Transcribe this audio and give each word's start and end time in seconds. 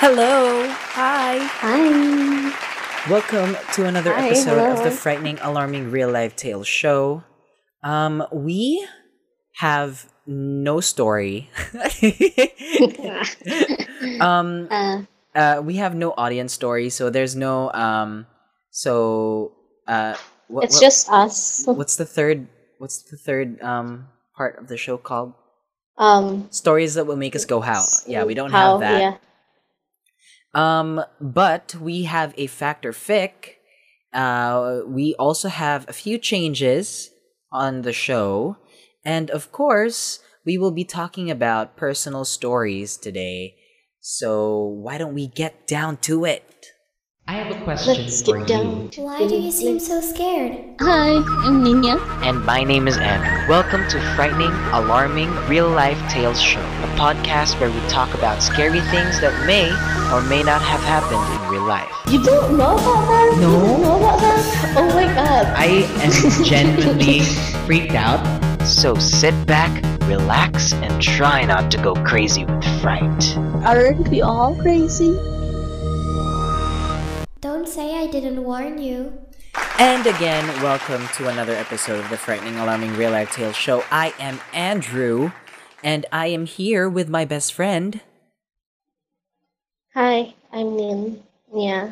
Hello. 0.00 0.66
Hi. 0.94 1.38
Hi. 1.42 3.10
Welcome 3.10 3.56
to 3.74 3.86
another 3.86 4.12
Hi, 4.12 4.26
episode 4.28 4.58
of 4.58 4.84
the. 4.84 4.90
Frightening 4.90 5.38
Alarming 5.40 5.90
Real 5.90 6.10
Life 6.10 6.36
Tales 6.36 6.68
show. 6.68 7.24
Um 7.82 8.24
we 8.32 8.86
have 9.56 10.08
no 10.26 10.80
story. 10.80 11.50
um 14.20 14.68
Uh, 14.72 15.02
uh 15.34 15.62
we 15.64 15.76
have 15.76 15.94
no 15.94 16.12
audience 16.16 16.52
story, 16.52 16.90
so 16.90 17.10
there's 17.10 17.36
no 17.36 17.72
um 17.72 18.26
so 18.70 19.52
uh 19.86 20.14
what, 20.48 20.64
it's 20.64 20.76
what- 20.76 20.82
just 20.82 21.08
us. 21.10 21.64
what's 21.66 21.96
the 21.96 22.06
third 22.06 22.46
what's 22.78 23.02
the 23.10 23.16
third 23.16 23.60
um 23.62 24.08
part 24.36 24.58
of 24.58 24.68
the 24.68 24.76
show 24.76 24.96
called? 24.98 25.32
Um, 25.98 26.46
Stories 26.50 26.94
that 26.94 27.06
will 27.06 27.16
make 27.16 27.34
us 27.34 27.44
go 27.44 27.60
how. 27.60 27.82
Yeah, 28.06 28.22
we 28.24 28.34
don't 28.34 28.52
how, 28.52 28.78
have 28.78 28.80
that. 28.80 29.00
Yeah. 29.00 29.16
Um, 30.58 31.00
but 31.20 31.76
we 31.80 32.02
have 32.04 32.34
a 32.36 32.48
fact 32.48 32.84
or 32.84 32.92
fic. 32.92 33.62
Uh, 34.12 34.80
we 34.86 35.14
also 35.14 35.48
have 35.48 35.88
a 35.88 35.92
few 35.92 36.18
changes 36.18 37.10
on 37.52 37.82
the 37.82 37.92
show, 37.92 38.56
and 39.04 39.30
of 39.30 39.52
course, 39.52 40.18
we 40.44 40.58
will 40.58 40.72
be 40.72 40.84
talking 40.84 41.30
about 41.30 41.76
personal 41.76 42.24
stories 42.24 42.96
today. 42.96 43.54
So 44.00 44.56
why 44.82 44.98
don't 44.98 45.14
we 45.14 45.26
get 45.28 45.66
down 45.68 45.98
to 46.08 46.24
it? 46.24 46.44
I 47.28 47.32
have 47.32 47.54
a 47.54 47.60
question 47.62 47.94
Let's 48.04 48.22
for 48.22 48.38
get 48.38 48.48
you. 48.48 48.64
down. 48.64 48.88
to 48.92 49.02
Why 49.02 49.28
do 49.28 49.34
you 49.36 49.50
seem 49.50 49.78
so 49.78 50.00
scared? 50.00 50.52
Hi, 50.80 51.16
I'm 51.44 51.62
Niña. 51.62 52.00
And 52.24 52.42
my 52.46 52.64
name 52.64 52.88
is 52.88 52.96
Andrew. 52.96 53.46
Welcome 53.48 53.86
to 53.90 54.00
Frightening, 54.16 54.50
Alarming, 54.72 55.28
Real 55.46 55.68
Life 55.68 56.00
Tales 56.08 56.40
Show, 56.40 56.64
a 56.77 56.77
podcast 56.98 57.60
where 57.60 57.70
we 57.70 57.78
talk 57.88 58.12
about 58.12 58.42
scary 58.42 58.80
things 58.90 59.20
that 59.20 59.46
may 59.46 59.70
or 60.12 60.20
may 60.28 60.42
not 60.42 60.60
have 60.60 60.80
happened 60.80 61.22
in 61.32 61.48
real 61.48 61.62
life. 61.62 61.88
You 62.10 62.20
don't 62.24 62.58
know 62.58 62.74
about 62.74 63.06
that? 63.06 63.38
No. 63.40 63.52
You 63.52 63.66
don't 63.68 63.82
know 63.82 63.96
about 63.98 64.18
that? 64.18 64.74
Oh 64.76 64.88
my 64.88 65.04
god. 65.14 65.46
I 65.56 65.86
am 66.02 66.44
genuinely 66.44 67.20
freaked 67.66 67.94
out. 67.94 68.18
So 68.66 68.96
sit 68.96 69.46
back, 69.46 69.70
relax, 70.08 70.72
and 70.72 71.00
try 71.00 71.44
not 71.44 71.70
to 71.70 71.78
go 71.80 71.94
crazy 71.94 72.44
with 72.44 72.64
fright. 72.82 73.36
Aren't 73.64 74.08
we 74.08 74.20
all 74.20 74.56
crazy? 74.56 75.12
Don't 77.40 77.68
say 77.68 77.96
I 77.96 78.08
didn't 78.10 78.42
warn 78.42 78.82
you. 78.82 79.12
And 79.78 80.04
again, 80.04 80.44
welcome 80.64 81.06
to 81.14 81.28
another 81.28 81.52
episode 81.52 82.02
of 82.02 82.10
the 82.10 82.16
Frightening, 82.16 82.56
Alarming 82.56 82.96
Real 82.96 83.12
Life 83.12 83.30
Tales 83.30 83.54
show. 83.54 83.84
I 83.92 84.12
am 84.18 84.40
Andrew, 84.52 85.30
and 85.82 86.06
I 86.12 86.28
am 86.28 86.46
here 86.46 86.88
with 86.88 87.08
my 87.08 87.24
best 87.24 87.52
friend. 87.52 88.00
Hi, 89.94 90.34
I'm 90.52 90.76
Nin. 90.76 91.22
Yeah. 91.54 91.90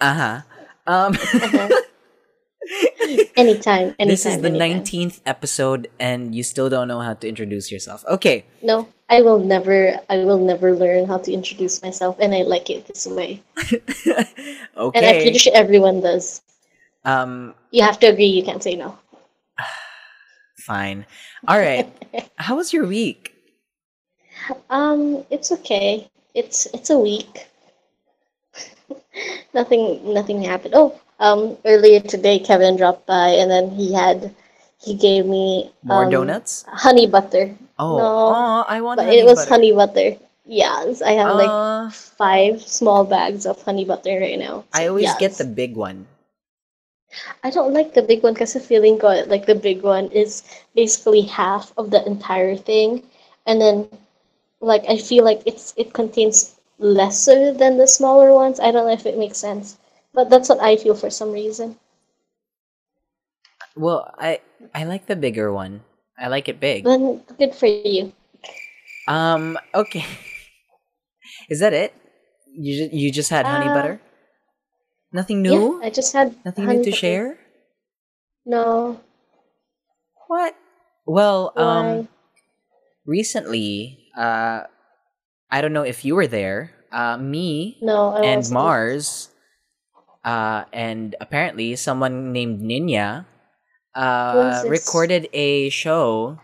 Uh 0.00 0.14
huh. 0.14 0.40
Um. 0.86 1.14
Uh-huh. 1.14 1.68
anytime, 3.36 3.94
anytime. 3.98 4.08
this 4.08 4.26
is 4.26 4.40
the. 4.40 4.50
19th 4.50 5.20
episode, 5.26 5.88
and 5.98 6.34
you 6.34 6.42
still 6.42 6.68
don't 6.68 6.88
know 6.88 7.00
how 7.00 7.14
to 7.14 7.28
introduce 7.28 7.70
yourself. 7.70 8.04
Okay. 8.08 8.44
No, 8.62 8.88
I 9.08 9.22
will 9.22 9.38
never. 9.38 9.98
I 10.08 10.18
will 10.24 10.38
never 10.38 10.74
learn 10.74 11.06
how 11.06 11.18
to 11.18 11.32
introduce 11.32 11.82
myself, 11.82 12.16
and 12.20 12.34
I 12.34 12.42
like 12.42 12.70
it 12.70 12.86
this 12.86 13.06
way. 13.06 13.42
Okay. 14.76 14.98
And 14.98 15.06
I'm 15.06 15.22
pretty 15.22 15.38
sure 15.38 15.54
everyone 15.54 16.00
does. 16.00 16.42
Um, 17.04 17.54
You 17.70 17.82
have 17.82 17.98
to 18.00 18.06
agree. 18.08 18.26
You 18.26 18.42
can't 18.42 18.62
say 18.62 18.74
no. 18.74 18.98
Fine. 20.64 21.06
All 21.46 21.58
right. 21.58 21.88
How 22.36 22.56
was 22.56 22.72
your 22.72 22.86
week? 22.86 23.34
Um, 24.70 25.24
it's 25.30 25.50
okay. 25.52 26.08
It's 26.34 26.66
it's 26.74 26.90
a 26.90 26.98
week. 26.98 27.46
nothing 29.54 30.12
nothing 30.14 30.42
happened. 30.42 30.74
Oh, 30.76 30.98
um, 31.20 31.56
earlier 31.64 32.00
today 32.00 32.38
Kevin 32.38 32.76
dropped 32.76 33.06
by 33.06 33.28
and 33.40 33.50
then 33.50 33.70
he 33.70 33.92
had 33.94 34.34
he 34.80 34.94
gave 34.94 35.26
me 35.26 35.72
More 35.82 36.04
um, 36.04 36.10
donuts? 36.10 36.66
honey 36.66 37.06
butter. 37.06 37.54
Oh, 37.78 37.96
no, 37.96 38.06
aw, 38.26 38.64
I 38.68 38.80
want 38.80 38.98
But 38.98 39.08
it 39.08 39.24
was 39.24 39.44
butter. 39.44 39.50
honey 39.50 39.72
butter. 39.72 40.16
Yes, 40.46 41.02
I 41.02 41.12
have 41.12 41.32
like 41.32 41.50
Uh, 41.50 41.90
five 41.90 42.62
small 42.62 43.04
bags 43.04 43.46
of 43.46 43.62
honey 43.62 43.84
butter 43.84 44.18
right 44.20 44.38
now. 44.38 44.64
I 44.74 44.84
So, 44.84 44.88
always 44.88 45.14
get 45.14 45.38
the 45.38 45.44
big 45.44 45.74
one. 45.76 46.06
I 47.44 47.50
don't 47.50 47.72
like 47.72 47.94
the 47.94 48.02
big 48.02 48.22
one 48.22 48.34
because 48.34 48.54
the 48.54 48.60
feeling 48.60 48.98
got 48.98 49.28
like 49.28 49.46
the 49.46 49.54
big 49.54 49.82
one 49.82 50.10
is 50.10 50.42
basically 50.74 51.22
half 51.22 51.72
of 51.78 51.90
the 51.90 52.04
entire 52.06 52.56
thing, 52.56 53.02
and 53.46 53.60
then 53.60 53.88
like 54.60 54.84
I 54.88 54.96
feel 54.98 55.24
like 55.24 55.42
it's 55.46 55.74
it 55.76 55.92
contains 55.92 56.56
lesser 56.78 57.52
than 57.52 57.78
the 57.78 57.86
smaller 57.86 58.32
ones. 58.34 58.60
I 58.60 58.72
don't 58.72 58.86
know 58.86 58.92
if 58.92 59.06
it 59.06 59.18
makes 59.18 59.38
sense, 59.38 59.76
but 60.14 60.30
that's 60.30 60.48
what 60.48 60.60
I 60.60 60.76
feel 60.76 60.94
for 60.94 61.10
some 61.10 61.32
reason. 61.32 61.78
Well, 63.76 64.12
I 64.18 64.40
I 64.74 64.84
like 64.84 65.06
the 65.06 65.16
bigger 65.16 65.52
one. 65.52 65.82
I 66.18 66.28
like 66.28 66.48
it 66.48 66.60
big. 66.60 66.84
Then 66.84 67.22
good 67.38 67.54
for 67.54 67.66
you. 67.66 68.12
Um. 69.06 69.58
Okay. 69.74 70.04
Is 71.48 71.60
that 71.60 71.72
it? 71.72 71.94
You 72.52 72.88
ju- 72.88 72.96
you 72.96 73.10
just 73.12 73.30
had 73.30 73.46
honey 73.46 73.68
Uh, 73.68 73.74
butter? 73.74 74.00
Nothing 75.14 75.42
new? 75.42 75.78
Yeah, 75.80 75.86
I 75.86 75.90
just 75.90 76.12
had 76.12 76.34
Nothing 76.44 76.66
new 76.66 76.82
to 76.82 76.90
share? 76.90 77.38
No. 78.44 78.98
What? 80.26 80.56
Well, 81.06 81.52
Why? 81.54 81.62
um, 81.62 82.08
recently, 83.06 84.10
uh, 84.18 84.64
I 85.50 85.60
don't 85.60 85.72
know 85.72 85.86
if 85.86 86.04
you 86.04 86.16
were 86.16 86.26
there. 86.26 86.72
Uh, 86.90 87.16
me 87.16 87.78
No. 87.80 88.14
And 88.16 88.38
wasn't. 88.42 88.54
Mars, 88.54 89.28
uh, 90.24 90.64
and 90.72 91.14
apparently 91.20 91.76
someone 91.76 92.32
named 92.32 92.60
Niña, 92.60 93.26
uh, 93.94 94.64
recorded 94.66 95.28
a 95.32 95.68
show, 95.70 96.38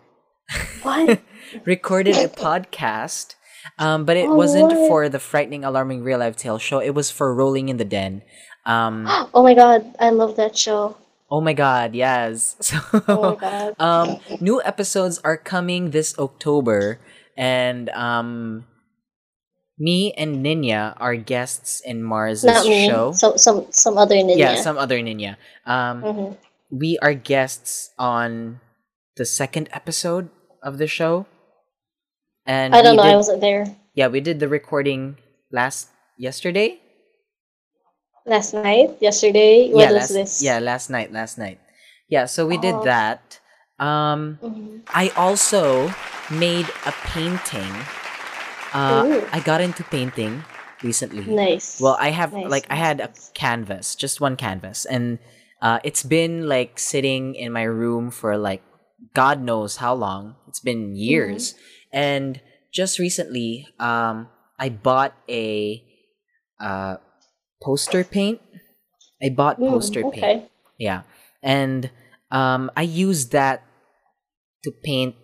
What? 0.82 1.20
recorded 1.66 2.16
a 2.16 2.28
podcast. 2.46 3.34
Um, 3.78 4.04
but 4.04 4.16
it 4.16 4.26
Oh, 4.28 4.34
wasn't 4.34 4.72
what? 4.72 4.88
for 4.88 5.08
the 5.08 5.18
frightening, 5.18 5.64
alarming 5.64 6.02
real 6.02 6.18
life 6.20 6.36
tale 6.36 6.58
show. 6.58 6.78
It 6.80 6.94
was 6.94 7.10
for 7.10 7.34
Rolling 7.34 7.68
in 7.68 7.76
the 7.76 7.84
Den. 7.84 8.22
Um, 8.66 9.06
oh 9.34 9.42
my 9.42 9.54
god, 9.54 9.94
I 9.98 10.10
love 10.10 10.36
that 10.36 10.56
show. 10.56 10.96
oh 11.30 11.40
my 11.40 11.52
god, 11.54 11.94
yes. 11.94 12.56
So, 12.60 12.78
Oh 13.08 13.34
my 13.34 13.40
god. 13.40 13.74
um, 13.78 14.18
new 14.40 14.60
episodes 14.62 15.18
are 15.24 15.36
coming 15.38 15.90
this 15.90 16.18
October, 16.18 16.98
and 17.36 17.88
um, 17.90 18.64
me 19.78 20.12
and 20.18 20.44
Niña 20.44 20.94
are 21.00 21.16
guests 21.16 21.80
in 21.80 22.02
Mars's 22.02 22.44
Not 22.44 22.66
me. 22.66 22.86
show. 22.86 23.12
Some 23.12 23.38
some 23.38 23.66
some 23.70 23.96
other 23.96 24.16
ninja. 24.16 24.36
Yeah, 24.38 24.54
some 24.60 24.76
other 24.76 24.98
Niña. 25.00 25.36
Um, 25.64 26.02
Mhm. 26.02 26.30
we 26.70 26.98
are 27.00 27.14
guests 27.14 27.90
on 27.98 28.60
the 29.16 29.24
second 29.24 29.68
episode 29.72 30.28
of 30.62 30.76
the 30.78 30.86
show, 30.86 31.26
and 32.46 32.74
I 32.74 32.82
don't 32.82 32.96
know. 32.96 33.02
I 33.06 33.16
wasn't 33.16 33.40
there 33.40 33.66
Yeah, 33.94 34.08
we 34.08 34.20
did 34.20 34.38
the 34.40 34.48
recording 34.48 35.16
last 35.50 35.88
yesterday. 36.18 36.78
Last 38.26 38.54
night, 38.54 38.96
yesterday. 39.00 39.66
yeah, 39.68 39.74
What 39.74 39.92
was 39.92 40.10
last, 40.10 40.12
this? 40.12 40.42
yeah, 40.42 40.58
last 40.58 40.90
night, 40.90 41.12
last 41.12 41.38
night. 41.38 41.58
Yeah, 42.08 42.26
so 42.26 42.46
we 42.46 42.58
did 42.58 42.74
Oh. 42.74 42.84
that. 42.84 43.40
Um, 43.78 44.38
Mhm. 44.42 44.82
I 44.92 45.08
also 45.16 45.88
made 46.30 46.68
a 46.86 46.92
painting. 47.06 47.72
Uh. 48.72 49.24
I 49.32 49.40
got 49.40 49.60
into 49.60 49.82
painting 49.84 50.44
recently. 50.82 51.24
Nice. 51.26 51.80
Well, 51.80 51.96
I 51.98 52.10
have 52.10 52.32
Nice, 52.32 52.48
like 52.50 52.66
I 52.70 52.76
had 52.76 53.00
a 53.00 53.10
canvas, 53.34 53.94
just 53.94 54.20
one 54.20 54.36
canvas, 54.36 54.84
and 54.86 55.18
uh, 55.62 55.78
it's 55.82 56.02
been 56.02 56.48
like 56.48 56.78
sitting 56.78 57.34
in 57.34 57.52
my 57.52 57.64
room 57.64 58.10
for 58.10 58.36
like 58.36 58.62
God 59.14 59.42
knows 59.42 59.76
how 59.76 59.94
long. 59.94 60.36
It's 60.46 60.60
been 60.60 60.94
years, 60.94 61.54
Mm-hmm. 61.54 61.96
and 61.98 62.40
just 62.70 62.98
recently, 62.98 63.66
um, 63.80 64.28
I 64.58 64.68
bought 64.68 65.14
a 65.28 65.82
uh, 66.60 66.96
poster 67.62 68.04
paint. 68.04 68.40
I 69.22 69.28
bought 69.30 69.60
Mm, 69.60 69.68
poster 69.70 70.04
paint. 70.04 70.50
Yeah. 70.78 71.02
And 71.42 71.90
um, 72.30 72.70
I 72.76 72.82
used 72.82 73.32
that 73.32 73.62
to 74.64 74.70
paint 74.84 75.14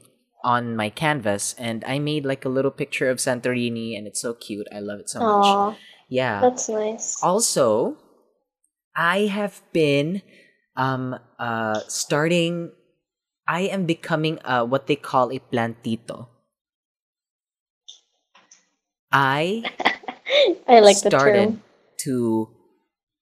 on 0.45 0.77
my 0.77 0.89
canvas 0.91 1.55
and 1.59 1.85
I 1.85 1.99
made 1.99 2.25
like 2.25 2.45
a 2.45 2.49
little 2.49 2.71
picture 2.71 3.11
of 3.11 3.19
Santorini 3.19 3.97
and 3.97 4.07
it's 4.07 4.21
so 4.21 4.35
cute. 4.35 4.67
I 4.73 4.81
love 4.81 5.01
it 5.01 5.09
so 5.11 5.21
much. 5.21 5.77
Yeah. 6.09 6.41
that's 6.41 6.69
nice. 6.69 7.23
Also, 7.23 7.97
I 8.97 9.27
have 9.27 9.63
been 9.73 10.23
um 10.77 11.19
uh 11.39 11.81
starting 11.89 12.73
I 13.49 13.63
am 13.63 13.87
becoming 13.87 14.39
uh 14.45 14.65
what 14.65 14.87
they 14.87 14.97
call 14.97 15.33
a 15.33 15.41
plantito. 15.41 16.29
I 19.13 19.65
I 20.69 20.81
like 20.81 21.01
the 21.01 21.11
started 21.11 21.49
term. 21.49 21.63
To 22.05 22.49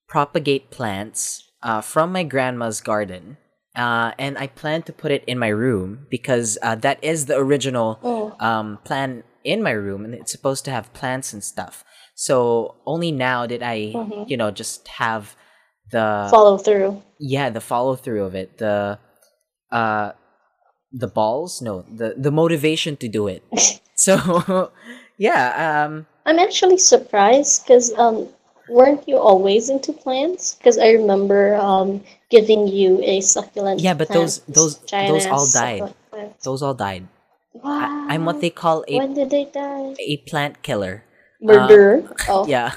propagate 0.08 0.70
plants 0.70 1.50
uh, 1.62 1.80
from 1.80 2.12
my 2.12 2.22
grandma's 2.24 2.80
garden. 2.80 3.36
Uh, 3.76 4.12
and 4.18 4.38
I 4.38 4.46
plan 4.46 4.82
to 4.82 4.92
put 4.92 5.10
it 5.10 5.24
in 5.26 5.38
my 5.38 5.48
room 5.48 6.06
because 6.08 6.56
uh, 6.62 6.76
that 6.76 7.02
is 7.02 7.26
the 7.26 7.36
original 7.36 7.98
Oh. 8.02 8.36
um, 8.38 8.78
plan 8.84 9.24
in 9.42 9.62
my 9.62 9.72
room, 9.72 10.04
and 10.04 10.14
it's 10.14 10.30
supposed 10.30 10.64
to 10.66 10.70
have 10.70 10.92
plants 10.92 11.32
and 11.32 11.42
stuff. 11.42 11.84
So 12.14 12.76
only 12.86 13.10
now 13.10 13.46
did 13.46 13.62
I, 13.62 13.92
Mhm. 13.94 14.28
you 14.30 14.36
know, 14.36 14.50
just 14.52 14.86
have 14.88 15.34
the 15.90 16.28
Follow 16.30 16.56
through. 16.56 17.02
yeah 17.18 17.50
the 17.50 17.60
follow 17.60 17.96
through 17.96 18.24
of 18.24 18.34
it, 18.36 18.58
the 18.58 18.98
uh, 19.72 20.12
the 20.92 21.08
balls, 21.08 21.60
no, 21.60 21.82
the 21.82 22.14
the 22.16 22.30
motivation 22.30 22.96
to 22.98 23.08
do 23.08 23.26
it. 23.26 23.42
so 23.96 24.70
yeah, 25.18 25.84
um, 25.84 26.06
I'm 26.26 26.38
actually 26.38 26.78
surprised 26.78 27.64
because 27.66 27.92
um, 27.98 28.28
weren't 28.68 29.06
you 29.08 29.18
always 29.18 29.68
into 29.70 29.92
plants? 29.92 30.54
Because 30.54 30.78
I 30.78 30.92
remember 30.92 31.54
um 31.56 32.02
giving 32.30 32.66
you 32.66 33.00
a 33.02 33.20
succulent. 33.20 33.80
Yeah, 33.80 33.94
but 33.94 34.08
those- 34.08 34.40
plant, 34.40 34.54
those- 34.54 34.78
giant 34.88 35.12
those 35.12 35.26
all 35.26 35.46
died. 35.50 35.82
those 36.42 36.62
all 36.62 36.74
died. 36.74 37.08
Wow. 37.54 38.06
I, 38.08 38.14
I'm 38.14 38.24
what 38.24 38.40
they 38.40 38.50
call 38.50 38.84
a 38.88 38.98
When 38.98 39.14
did 39.14 39.30
they 39.30 39.44
die? 39.46 39.94
a 39.98 40.16
plant 40.26 40.62
killer. 40.62 41.04
Murder. 41.40 42.08
oh, 42.28 42.46
Yeah. 42.50 42.72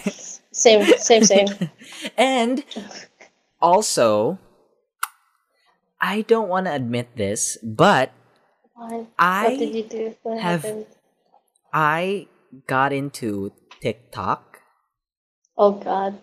same, 0.52 0.86
same, 0.98 1.24
same. 1.24 1.48
and 2.16 2.64
also, 3.60 4.38
I 6.00 6.22
don't 6.22 6.48
want 6.48 6.66
to 6.66 6.72
admit 6.72 7.16
this, 7.16 7.58
but 7.62 8.12
What? 8.74 9.06
I 9.18 9.48
what 9.48 9.58
did 9.58 9.74
you 9.74 9.82
do? 9.84 10.14
What 10.22 10.38
have- 10.40 10.62
happened? 10.62 10.86
I 11.72 12.28
got 12.66 12.92
into 12.92 13.50
TikTok 13.82 14.53
Oh 15.56 15.72
God. 15.72 16.20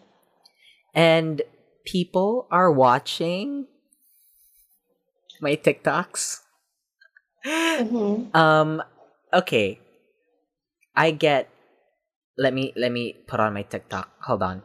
and 0.94 1.42
people 1.86 2.48
are 2.52 2.72
watching 2.72 3.68
my 5.42 5.56
TikToks. 5.56 6.42
hmm 7.44 8.30
Um 8.36 8.82
okay. 9.34 9.80
I 10.96 11.12
get 11.12 11.50
let 12.38 12.54
me 12.54 12.74
let 12.76 12.92
me 12.92 13.14
put 13.28 13.40
on 13.40 13.54
my 13.54 13.64
TikTok. 13.64 14.10
Hold 14.28 14.44
on. 14.44 14.64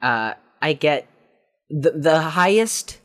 Uh 0.00 0.34
I 0.60 0.72
get 0.72 1.08
the 1.70 1.90
the 1.92 2.20
highest 2.38 2.98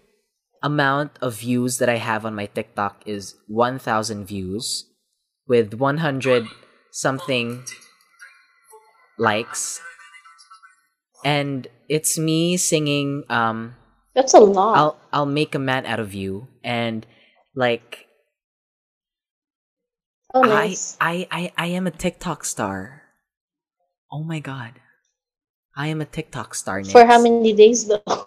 amount 0.63 1.11
of 1.21 1.37
views 1.39 1.77
that 1.77 1.89
I 1.89 1.97
have 1.97 2.25
on 2.25 2.35
my 2.35 2.47
TikTok 2.47 3.03
is 3.05 3.35
1000 3.47 4.25
views 4.25 4.85
with 5.47 5.73
100 5.75 6.47
something 6.91 7.63
likes. 9.17 9.81
And 11.25 11.67
it's 11.89 12.17
me 12.17 12.57
singing 12.57 13.23
um 13.29 13.75
That's 14.13 14.33
a 14.33 14.39
lot. 14.39 14.77
I'll 14.77 14.97
I'll 15.11 15.25
make 15.29 15.55
a 15.55 15.59
man 15.59 15.85
out 15.85 15.99
of 15.99 16.13
you 16.13 16.47
and 16.63 17.05
like 17.55 18.07
oh, 20.33 20.41
nice. 20.41 20.97
I, 21.01 21.27
I 21.31 21.51
I 21.57 21.65
I 21.65 21.67
am 21.73 21.87
a 21.87 21.91
TikTok 21.91 22.45
star. 22.45 23.03
Oh 24.11 24.23
my 24.23 24.39
god. 24.39 24.79
I 25.75 25.87
am 25.87 26.01
a 26.01 26.05
TikTok 26.05 26.55
star 26.55 26.83
For 26.83 27.05
how 27.05 27.21
many 27.21 27.53
days 27.53 27.87
though? 27.87 28.01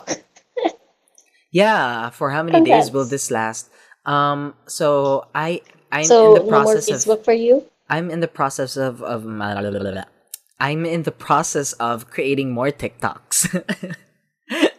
Yeah, 1.53 2.11
for 2.11 2.31
how 2.31 2.45
many 2.45 2.63
days 2.63 2.93
will 2.93 3.05
this 3.05 3.31
last? 3.31 3.71
Um 4.07 4.55
so 4.67 5.27
I 5.35 5.63
I'm 5.91 6.05
so 6.05 6.27
in 6.27 6.35
the 6.35 6.51
no 6.51 6.63
more 6.63 6.63
process 6.63 6.87
of 6.87 6.95
Facebook 6.95 7.25
for 7.25 7.35
you. 7.35 7.67
I'm 7.91 8.11
in 8.11 8.21
the 8.21 8.31
process 8.31 8.77
of 8.77 9.03
of 9.03 9.27
I'm 10.61 10.85
in 10.85 11.03
the 11.03 11.13
process 11.13 11.73
of 11.75 12.11
creating 12.11 12.53
more 12.53 12.71
TikToks. 12.71 13.49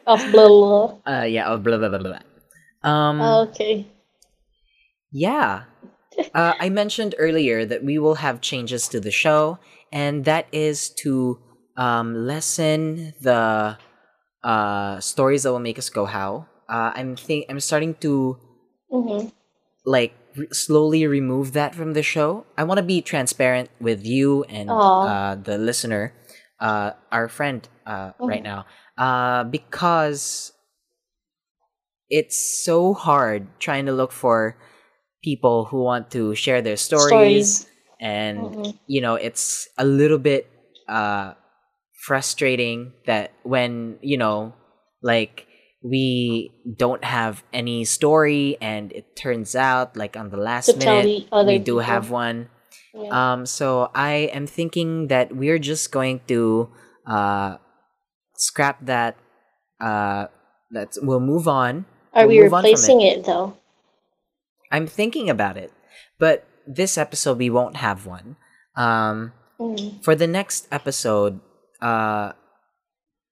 Of 0.06 0.20
blah 0.32 0.48
blah. 0.48 0.98
uh 1.08 1.24
yeah, 1.24 1.48
oh, 1.48 1.58
blah 1.58 1.78
blah 1.78 1.90
blah 1.90 2.00
blah. 2.00 2.20
Um 2.84 3.22
okay. 3.50 3.88
Yeah. 5.12 5.64
Uh, 6.36 6.54
I 6.60 6.70
mentioned 6.70 7.16
earlier 7.18 7.66
that 7.66 7.84
we 7.84 7.98
will 7.98 8.16
have 8.16 8.42
changes 8.42 8.88
to 8.90 9.00
the 9.00 9.12
show, 9.12 9.60
and 9.92 10.26
that 10.26 10.48
is 10.52 10.90
to 11.02 11.40
um, 11.78 12.28
lessen 12.28 13.14
the 13.22 13.78
uh, 14.44 15.00
stories 15.00 15.44
that 15.44 15.52
will 15.52 15.60
make 15.60 15.80
us 15.80 15.90
go 15.90 16.06
how. 16.06 16.48
Uh, 16.70 16.92
I'm 16.96 17.16
think 17.16 17.46
I'm 17.50 17.60
starting 17.60 17.96
to 18.02 18.38
hmm 18.92 19.28
like 19.86 20.14
re- 20.36 20.48
slowly 20.52 21.06
remove 21.08 21.54
that 21.54 21.76
from 21.76 21.94
the 21.94 22.04
show. 22.04 22.46
I 22.58 22.64
want 22.64 22.78
to 22.78 22.84
be 22.86 23.02
transparent 23.02 23.70
with 23.80 24.06
you 24.06 24.44
and 24.46 24.88
uh, 25.02 25.36
the 25.36 25.58
listener, 25.58 26.14
uh, 26.60 26.92
our 27.12 27.28
friend 27.28 27.68
uh, 27.86 28.12
right 28.26 28.44
now, 28.44 28.66
uh, 28.98 29.44
because 29.46 30.54
it's 32.10 32.64
so 32.64 32.94
hard 32.94 33.48
trying 33.60 33.86
to 33.86 33.92
look 33.92 34.12
for 34.12 34.58
people 35.24 35.66
who 35.66 35.84
want 35.84 36.12
to 36.12 36.36
share 36.36 36.62
their 36.62 36.78
stories, 36.78 37.66
Stories. 37.66 37.68
and 38.00 38.56
Mhm. 38.56 38.80
you 38.88 39.02
know 39.02 39.16
it's 39.16 39.68
a 39.78 39.86
little 39.86 40.18
bit 40.20 40.50
uh 40.88 41.34
frustrating 42.06 42.94
that 43.06 43.32
when 43.44 43.98
you 44.02 44.18
know 44.18 44.54
like 45.02 45.48
we 45.84 46.52
don't 46.78 47.04
have 47.04 47.44
any 47.54 47.84
story 47.86 48.58
and 48.62 48.92
it 48.94 49.16
turns 49.16 49.56
out 49.56 49.98
like 49.98 50.16
on 50.16 50.30
the 50.30 50.38
last 50.38 50.68
To 50.68 50.78
minute 50.78 51.26
we 51.46 51.58
do 51.58 51.78
people. 51.78 51.80
have 51.82 52.10
one 52.14 52.50
Yeah. 52.94 53.10
um 53.34 53.46
so 53.50 53.90
i 53.96 54.30
am 54.36 54.46
thinking 54.46 55.08
that 55.08 55.34
we're 55.34 55.58
just 55.58 55.90
going 55.92 56.22
to 56.30 56.70
uh 57.10 57.58
scrap 58.38 58.78
that 58.86 59.18
uh 59.82 60.28
that's 60.70 61.02
we'll 61.02 61.24
move 61.24 61.48
on 61.48 61.86
Are 62.14 62.28
we'll 62.28 62.38
we 62.38 62.44
move 62.46 62.54
on 62.54 62.62
from 62.62 62.70
replacing 62.78 63.02
it 63.02 63.26
though? 63.26 63.58
i'm 64.72 64.86
thinking 64.86 65.30
about 65.34 65.58
it 65.58 65.74
but 66.20 66.46
this 66.68 66.98
episode 66.98 67.40
we 67.42 67.50
won't 67.50 67.78
have 67.82 68.06
one 68.06 68.38
um 68.78 69.34
Mm. 69.62 70.02
for 70.02 70.18
the 70.18 70.26
next 70.26 70.66
episode, 70.74 71.38
uh, 71.86 72.34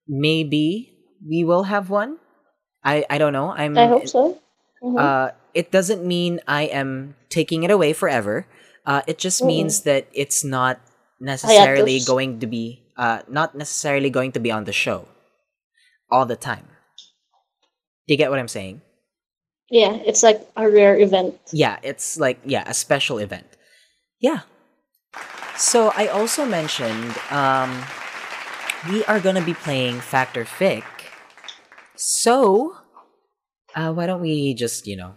maybe 0.07 0.93
we 1.27 1.43
will 1.43 1.63
have 1.63 1.89
one. 1.89 2.17
I 2.83 3.05
I 3.09 3.17
don't 3.17 3.33
know. 3.33 3.51
I'm. 3.51 3.77
I 3.77 3.87
hope 3.87 4.07
so. 4.07 4.39
Mhm. 4.83 4.97
Uh, 4.99 5.31
it 5.53 5.71
doesn't 5.71 6.05
mean 6.05 6.39
I 6.47 6.63
am 6.71 7.15
taking 7.29 7.63
it 7.63 7.71
away 7.71 7.93
forever. 7.93 8.45
Uh, 8.85 9.01
it 9.07 9.17
just 9.17 9.43
means 9.43 9.81
that 9.83 10.07
it's 10.13 10.43
not 10.43 10.79
necessarily 11.19 11.99
going 11.99 12.39
to 12.39 12.47
be 12.47 12.81
uh 12.97 13.21
not 13.27 13.53
necessarily 13.55 14.09
going 14.09 14.31
to 14.31 14.39
be 14.39 14.51
on 14.51 14.63
the 14.63 14.71
show 14.71 15.07
all 16.09 16.25
the 16.25 16.35
time. 16.37 16.67
Do 18.07 18.13
you 18.13 18.17
get 18.17 18.29
what 18.29 18.39
I'm 18.39 18.47
saying? 18.49 18.81
yeah, 19.69 19.93
it's 20.05 20.23
like 20.23 20.41
a 20.57 20.69
rare 20.69 20.97
event. 20.99 21.37
Yeah, 21.51 21.77
it's 21.83 22.17
like 22.17 22.39
yeah, 22.45 22.63
a 22.65 22.73
special 22.73 23.19
event. 23.19 23.45
Yeah. 24.19 24.41
So 25.57 25.91
I 25.95 26.07
also 26.07 26.45
mentioned 26.45 27.17
um 27.29 27.83
we 28.89 29.03
are 29.05 29.19
gonna 29.19 29.43
be 29.43 29.53
playing 29.53 29.99
Fact 29.99 30.37
or 30.37 30.45
Fic. 30.45 30.83
So 32.01 32.77
uh 33.75 33.91
why 33.91 34.07
don't 34.07 34.21
we 34.21 34.53
just, 34.53 34.87
you 34.87 34.95
know, 34.95 35.15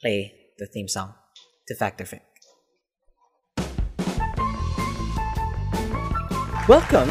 play 0.00 0.32
the 0.56 0.66
theme 0.66 0.86
song 0.86 1.14
to 1.66 1.74
Fact 1.74 2.00
or 2.00 2.04
Fic. 2.04 2.22
Welcome 6.68 7.08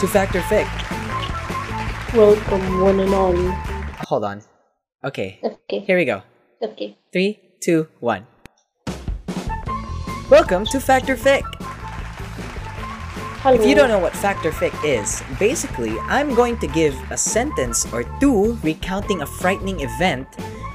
to 0.00 0.06
Fact 0.12 0.36
or 0.36 0.44
Fic. 0.44 0.68
Welcome, 2.12 2.82
one 2.82 3.00
and 3.00 3.14
all. 3.14 3.34
Hold 4.12 4.24
on. 4.24 4.42
Okay, 5.02 5.40
Okay, 5.42 5.78
here 5.80 5.96
we 5.96 6.04
go. 6.04 6.20
okay. 6.60 6.98
Three, 7.14 7.40
two, 7.62 7.88
one. 8.00 8.26
Welcome 10.28 10.66
to 10.66 10.78
Fact 10.78 11.08
or 11.08 11.16
Fic. 11.16 11.40
Hello. 13.42 13.58
If 13.58 13.66
you 13.66 13.74
don't 13.74 13.88
know 13.88 13.98
what 13.98 14.14
Fact 14.14 14.46
or 14.46 14.52
Fic 14.52 14.70
is, 14.86 15.20
basically, 15.36 15.98
I'm 16.06 16.32
going 16.32 16.56
to 16.58 16.68
give 16.68 16.94
a 17.10 17.16
sentence 17.16 17.92
or 17.92 18.04
two 18.20 18.56
recounting 18.62 19.22
a 19.22 19.26
frightening 19.26 19.80
event, 19.80 20.28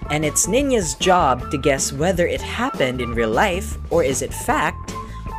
and 0.10 0.26
it's 0.26 0.48
Niña's 0.48 0.94
job 0.96 1.50
to 1.52 1.58
guess 1.58 1.94
whether 1.94 2.28
it 2.28 2.42
happened 2.42 3.00
in 3.00 3.16
real 3.16 3.32
life, 3.32 3.78
or 3.90 4.04
is 4.04 4.22
it 4.22 4.34
fact, 4.34 4.92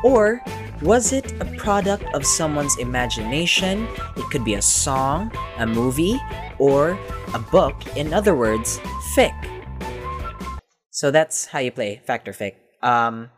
or 0.03 0.41
was 0.81 1.13
it 1.13 1.39
a 1.43 1.45
product 1.61 2.05
of 2.15 2.25
someone's 2.25 2.79
imagination? 2.79 3.87
It 4.17 4.25
could 4.31 4.43
be 4.43 4.55
a 4.55 4.63
song, 4.63 5.31
a 5.59 5.67
movie, 5.67 6.17
or 6.59 6.99
a 7.35 7.39
book. 7.39 7.77
In 7.95 8.15
other 8.15 8.35
words, 8.35 8.79
fic. 9.13 9.37
So 10.89 11.11
that's 11.11 11.45
how 11.45 11.59
you 11.59 11.73
play 11.73 12.01
Fact 12.07 12.27
or 12.27 12.33
Fic. 12.33 12.55
Um, 12.83 13.29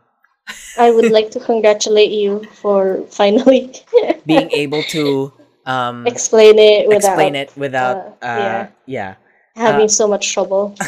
I 0.77 0.91
would 0.91 1.11
like 1.11 1.31
to 1.31 1.39
congratulate 1.39 2.11
you 2.11 2.43
for 2.53 3.03
finally 3.09 3.73
being 4.25 4.51
able 4.51 4.83
to 4.83 5.33
um, 5.65 6.07
explain 6.07 6.57
it 6.59 6.87
without 6.87 7.09
explain 7.09 7.35
it 7.35 7.51
without 7.55 8.17
uh, 8.21 8.25
uh, 8.25 8.67
yeah. 8.85 9.15
having 9.55 9.85
uh, 9.85 9.89
so 9.99 10.07
much 10.07 10.33
trouble. 10.33 10.75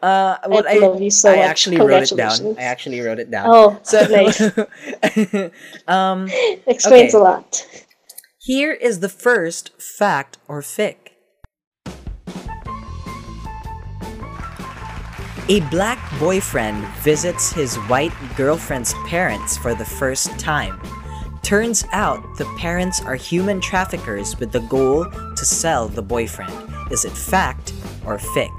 Uh, 0.00 0.38
what 0.46 0.66
I 0.66 0.76
I, 0.76 0.78
love 0.78 1.02
you 1.02 1.10
so 1.10 1.32
I 1.32 1.36
much. 1.36 1.44
actually 1.44 1.76
wrote 1.78 2.10
it 2.10 2.16
down. 2.16 2.56
I 2.56 2.62
actually 2.62 3.00
wrote 3.00 3.18
it 3.18 3.30
down. 3.30 3.46
Oh, 3.48 3.78
so 3.82 4.06
nice. 4.06 4.40
um, 5.88 6.28
Explains 6.66 7.14
okay. 7.14 7.18
a 7.18 7.18
lot. 7.18 7.66
here 8.38 8.72
is 8.72 9.00
the 9.00 9.08
first 9.08 9.72
fact 9.82 10.38
or 10.46 10.62
fic. 10.62 11.07
A 15.50 15.60
black 15.70 15.98
boyfriend 16.20 16.84
visits 16.98 17.50
his 17.50 17.76
white 17.88 18.12
girlfriend's 18.36 18.92
parents 19.06 19.56
for 19.56 19.74
the 19.74 19.84
first 19.84 20.38
time. 20.38 20.78
Turns 21.42 21.86
out 21.90 22.22
the 22.36 22.44
parents 22.58 23.00
are 23.00 23.14
human 23.14 23.58
traffickers 23.58 24.38
with 24.38 24.52
the 24.52 24.60
goal 24.60 25.06
to 25.06 25.44
sell 25.46 25.88
the 25.88 26.02
boyfriend. 26.02 26.52
Is 26.90 27.06
it 27.06 27.12
fact 27.12 27.72
or 28.04 28.18
fic? 28.18 28.50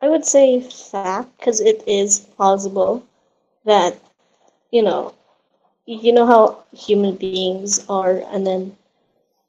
I 0.00 0.08
would 0.08 0.24
say 0.24 0.62
fact 0.62 1.28
because 1.38 1.60
it 1.60 1.84
is 1.86 2.20
plausible 2.20 3.04
that 3.66 3.98
you 4.70 4.80
know 4.80 5.12
you 5.84 6.10
know 6.10 6.24
how 6.24 6.64
human 6.72 7.16
beings 7.16 7.84
are 7.90 8.22
and 8.32 8.46
then 8.46 8.74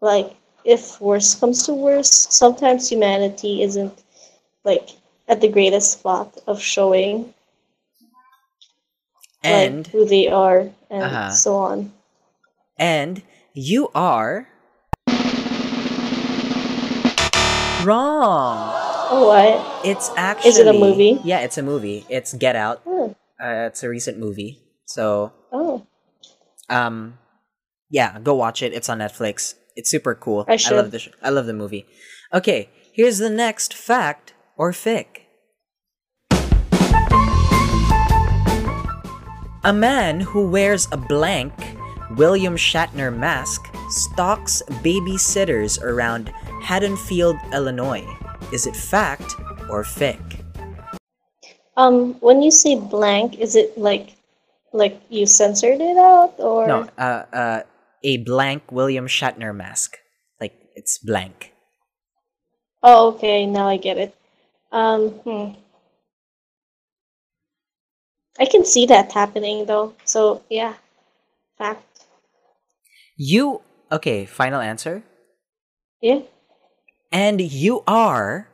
like 0.02 0.36
if 0.66 1.00
worse 1.00 1.36
comes 1.36 1.66
to 1.68 1.74
worse 1.74 2.28
sometimes 2.30 2.90
humanity 2.90 3.64
isn't 3.64 4.04
like 4.70 4.90
at 5.28 5.42
the 5.42 5.50
greatest 5.50 5.88
spot 5.98 6.38
of 6.48 6.62
showing 6.62 7.34
And 9.44 9.86
like 9.86 9.92
who 9.94 10.06
they 10.06 10.28
are 10.30 10.70
and 10.94 11.04
Uh-huh. 11.04 11.32
so 11.32 11.52
on 11.58 11.92
and 12.78 13.22
you 13.54 13.90
are 13.96 14.48
wrong. 17.84 18.72
oh 19.12 19.28
what 19.28 19.86
It's 19.86 20.12
actually 20.16 20.50
Is 20.50 20.58
it 20.60 20.68
a 20.68 20.74
movie? 20.74 21.20
Yeah, 21.24 21.40
it's 21.40 21.58
a 21.58 21.64
movie. 21.64 22.06
It's 22.10 22.34
Get 22.34 22.56
Out. 22.56 22.82
oh, 22.86 23.16
Uh, 23.42 23.68
it's 23.72 23.84
a 23.84 23.90
recent 23.90 24.18
movie. 24.20 24.60
So, 24.86 25.32
oh 25.52 25.86
um, 26.70 27.18
yeah, 27.90 28.20
go 28.20 28.36
watch 28.36 28.62
it. 28.62 28.74
It's 28.74 28.90
on 28.90 29.00
Netflix. 29.00 29.56
It's 29.76 29.90
super 29.90 30.14
cool. 30.14 30.46
I 30.48 30.52
love 30.54 30.60
should. 30.60 30.92
the 30.92 31.00
sh- 31.00 31.16
I 31.24 31.30
love 31.30 31.46
the 31.48 31.54
movie. 31.54 31.86
Okay, 32.34 32.70
here's 32.94 33.18
the 33.18 33.30
next 33.30 33.74
fact 33.74 34.34
or 34.60 34.72
fic. 34.72 35.26
A 39.64 39.74
man 39.74 40.20
who 40.20 40.48
wears 40.48 40.88
a 40.92 40.98
blank 40.98 41.54
William 42.18 42.56
Shatner 42.56 43.16
mask 43.16 43.66
stalks 43.90 44.62
babysitters 44.84 45.82
around 45.82 46.30
Haddonfield, 46.62 47.38
Illinois. 47.54 48.06
Is 48.52 48.68
it 48.68 48.76
fact 48.76 49.36
or 49.70 49.84
fic? 49.84 50.20
um 51.80 52.16
when 52.20 52.42
you 52.42 52.52
say 52.52 52.76
blank 52.76 53.40
is 53.40 53.56
it 53.56 53.78
like 53.78 54.18
like 54.74 55.00
you 55.08 55.26
censored 55.26 55.80
it 55.80 55.98
out 55.98 56.36
or 56.38 56.68
No, 56.68 56.90
uh, 56.98 57.24
uh, 57.32 57.62
a 58.04 58.18
blank 58.18 58.70
William 58.72 59.08
Shatner 59.08 59.56
mask. 59.56 59.98
Like 60.42 60.54
it's 60.76 61.00
blank. 61.00 61.54
Oh, 62.84 63.16
okay. 63.16 63.46
Now 63.46 63.68
I 63.68 63.78
get 63.78 63.98
it. 63.98 64.14
Um, 64.72 65.10
hmm. 65.26 65.60
I 68.40 68.46
can 68.46 68.64
see 68.64 68.86
that 68.86 69.12
happening 69.12 69.66
though. 69.66 69.94
So 70.06 70.44
yeah, 70.50 70.76
fact. 71.58 72.06
You 73.18 73.62
okay? 73.92 74.26
Final 74.26 74.62
answer. 74.62 75.04
Yeah. 76.02 76.22
And 77.12 77.42
you 77.42 77.84
are 77.88 78.48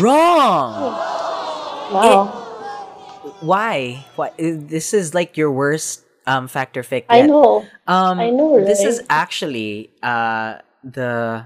wrong. 0.00 0.94
Wow. 1.92 2.26
Why? 3.40 4.06
What? 4.16 4.34
This 4.38 4.94
is 4.94 5.12
like 5.12 5.36
your 5.36 5.50
worst 5.50 6.04
um 6.26 6.48
fact 6.48 6.76
or 6.76 6.82
fic. 6.82 7.04
I 7.08 7.22
know. 7.22 7.66
Um, 7.86 8.20
I 8.20 8.30
know, 8.30 8.64
This 8.64 8.80
is 8.84 9.02
actually 9.10 9.90
uh 10.02 10.58
the 10.84 11.44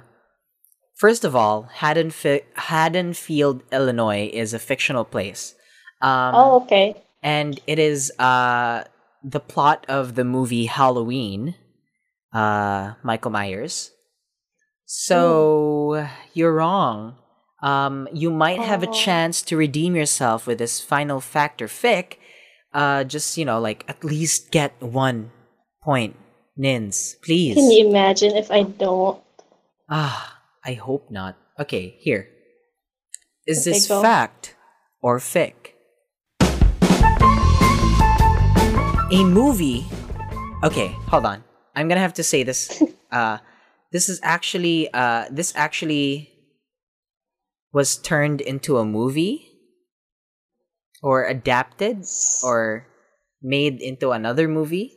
first 0.94 1.24
of 1.24 1.34
all, 1.36 1.68
Haddonfi- 1.78 2.44
Haddonfield, 2.54 3.62
Illinois, 3.72 4.30
is 4.32 4.54
a 4.54 4.58
fictional 4.58 5.04
place. 5.04 5.54
Um, 6.02 6.34
oh, 6.34 6.56
okay. 6.62 6.96
and 7.22 7.60
it 7.66 7.78
is 7.78 8.12
uh 8.18 8.84
the 9.22 9.40
plot 9.40 9.86
of 9.88 10.14
the 10.16 10.24
movie 10.24 10.66
Halloween, 10.66 11.54
uh 12.32 12.94
Michael 13.02 13.30
Myers. 13.30 13.90
So 14.86 16.06
you're 16.34 16.52
wrong. 16.52 17.16
Um, 17.62 18.08
you 18.12 18.30
might 18.30 18.60
have 18.60 18.82
a 18.82 18.88
Oh. 18.88 18.92
chance 18.92 19.40
to 19.42 19.56
redeem 19.56 19.96
yourself 19.96 20.46
with 20.46 20.58
this 20.58 20.80
final 20.80 21.20
fact 21.20 21.62
or 21.62 21.68
fic. 21.68 22.16
Uh, 22.74 23.04
just 23.04 23.38
you 23.38 23.44
know, 23.44 23.58
like 23.60 23.84
at 23.88 24.04
least 24.04 24.50
get 24.50 24.72
one 24.82 25.30
point, 25.82 26.16
Nins, 26.58 27.16
please. 27.24 27.54
Can 27.54 27.70
you 27.70 27.88
imagine 27.88 28.36
if 28.36 28.50
I 28.50 28.62
don't? 28.64 29.20
Ah, 29.88 30.33
I 30.64 30.72
hope 30.72 31.10
not. 31.10 31.36
Okay, 31.60 31.96
here. 32.00 32.28
Is 33.46 33.64
this 33.64 33.86
go. 33.86 34.00
fact 34.00 34.56
or 35.02 35.18
fic? 35.18 35.76
A 39.12 39.24
movie. 39.24 39.84
Okay, 40.64 40.96
hold 41.12 41.26
on. 41.26 41.44
I'm 41.76 41.86
gonna 41.88 42.00
have 42.00 42.14
to 42.14 42.24
say 42.24 42.42
this. 42.42 42.82
uh, 43.12 43.38
this 43.92 44.08
is 44.08 44.18
actually 44.22 44.88
uh, 44.94 45.26
this 45.30 45.52
actually 45.54 46.32
was 47.74 47.98
turned 47.98 48.40
into 48.40 48.78
a 48.78 48.86
movie 48.86 49.44
or 51.02 51.24
adapted 51.26 52.06
or 52.42 52.88
made 53.42 53.82
into 53.82 54.12
another 54.12 54.48
movie 54.48 54.96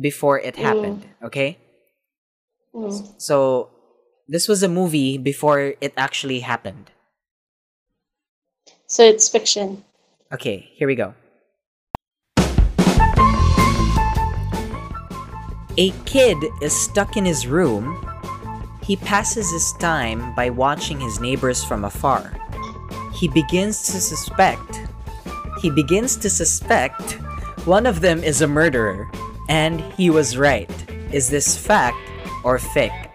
before 0.00 0.40
it 0.40 0.56
happened. 0.56 1.04
Okay. 1.22 1.58
Mm. 2.74 3.20
So 3.20 3.75
this 4.28 4.48
was 4.48 4.62
a 4.62 4.68
movie 4.68 5.18
before 5.18 5.74
it 5.80 5.92
actually 5.96 6.40
happened. 6.40 6.90
So 8.86 9.04
it's 9.04 9.28
fiction. 9.28 9.84
Okay, 10.32 10.70
here 10.74 10.88
we 10.88 10.94
go. 10.94 11.14
A 15.78 15.90
kid 16.04 16.38
is 16.62 16.74
stuck 16.74 17.16
in 17.16 17.24
his 17.24 17.46
room. 17.46 18.02
He 18.82 18.96
passes 18.96 19.50
his 19.52 19.72
time 19.78 20.34
by 20.34 20.50
watching 20.50 20.98
his 20.98 21.20
neighbors 21.20 21.62
from 21.62 21.84
afar. 21.84 22.32
He 23.14 23.28
begins 23.28 23.82
to 23.86 24.00
suspect. 24.00 24.80
He 25.60 25.70
begins 25.70 26.16
to 26.16 26.30
suspect 26.30 27.20
one 27.66 27.86
of 27.86 28.00
them 28.00 28.22
is 28.22 28.42
a 28.42 28.46
murderer, 28.46 29.10
and 29.48 29.80
he 29.94 30.08
was 30.08 30.36
right. 30.36 30.70
Is 31.12 31.28
this 31.28 31.56
fact 31.56 31.98
or 32.44 32.58
fic? 32.58 33.05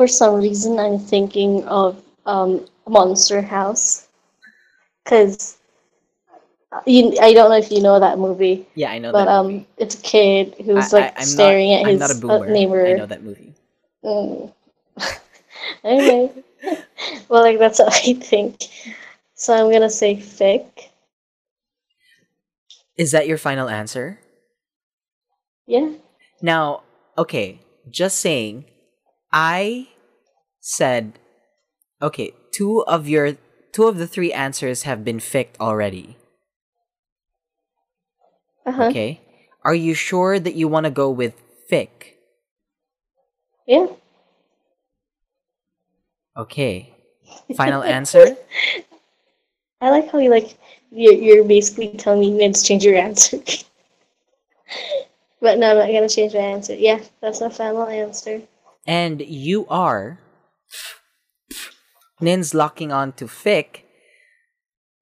For 0.00 0.08
some 0.08 0.36
reason, 0.36 0.78
I'm 0.78 0.98
thinking 0.98 1.62
of 1.64 2.02
um, 2.24 2.64
Monster 2.88 3.42
House. 3.42 4.08
Cause 5.04 5.58
you, 6.86 7.18
I 7.20 7.34
don't 7.34 7.50
know 7.50 7.58
if 7.58 7.70
you 7.70 7.82
know 7.82 8.00
that 8.00 8.18
movie, 8.18 8.66
Yeah, 8.74 8.92
I 8.92 8.98
know 8.98 9.12
but 9.12 9.26
that. 9.26 9.30
um, 9.30 9.46
movie. 9.48 9.66
it's 9.76 9.96
a 9.96 10.00
kid 10.00 10.54
who's 10.64 10.94
I- 10.94 10.96
like 11.00 11.18
I- 11.18 11.20
I'm 11.20 11.26
staring 11.26 11.68
not, 11.68 11.80
at 11.80 11.86
his 11.86 12.00
not 12.00 12.30
a 12.30 12.32
uh, 12.32 12.46
neighbor. 12.50 12.86
I 12.86 12.92
know 12.94 13.04
that 13.04 13.22
movie. 13.22 13.54
Mm. 14.02 14.54
anyway, 15.84 16.32
well, 17.28 17.42
like 17.42 17.58
that's 17.58 17.78
what 17.78 17.92
I 18.08 18.14
think. 18.14 18.68
So 19.34 19.52
I'm 19.52 19.70
gonna 19.70 19.90
say 19.90 20.16
fic. 20.16 20.64
Is 22.96 23.10
that 23.10 23.28
your 23.28 23.36
final 23.36 23.68
answer? 23.68 24.18
Yeah. 25.66 25.92
Now, 26.40 26.84
okay, 27.18 27.60
just 27.90 28.18
saying, 28.18 28.64
I 29.32 29.88
said, 30.60 31.18
okay, 32.02 32.32
two 32.52 32.84
of 32.86 33.08
your 33.08 33.36
two 33.72 33.86
of 33.86 33.98
the 33.98 34.06
three 34.06 34.32
answers 34.32 34.82
have 34.82 35.04
been 35.04 35.20
ficked 35.20 35.58
already. 35.60 36.16
Uh 38.66 38.72
huh. 38.72 38.84
Okay, 38.84 39.20
are 39.64 39.74
you 39.74 39.94
sure 39.94 40.38
that 40.38 40.54
you 40.54 40.68
want 40.68 40.84
to 40.84 40.90
go 40.90 41.10
with 41.10 41.34
fick? 41.68 42.18
Yeah. 43.66 43.86
Okay, 46.36 46.94
final 47.56 47.82
answer. 47.82 48.36
I 49.80 49.90
like 49.90 50.10
how 50.10 50.18
you 50.18 50.30
like 50.30 50.56
you're 50.90 51.14
you're 51.14 51.44
basically 51.44 51.88
telling 51.96 52.20
me 52.20 52.30
let's 52.32 52.62
change 52.62 52.84
your 52.84 52.96
answer. 52.96 53.38
but 55.40 55.58
no, 55.58 55.70
I'm 55.70 55.78
not 55.78 55.86
gonna 55.86 56.08
change 56.08 56.34
my 56.34 56.40
answer. 56.40 56.74
Yeah, 56.74 57.00
that's 57.20 57.40
my 57.40 57.48
final 57.48 57.86
answer. 57.86 58.42
And 58.86 59.20
you 59.20 59.66
are 59.68 60.18
Nin's 62.20 62.54
locking 62.54 62.92
on 62.92 63.12
to 63.14 63.26
fick. 63.26 63.86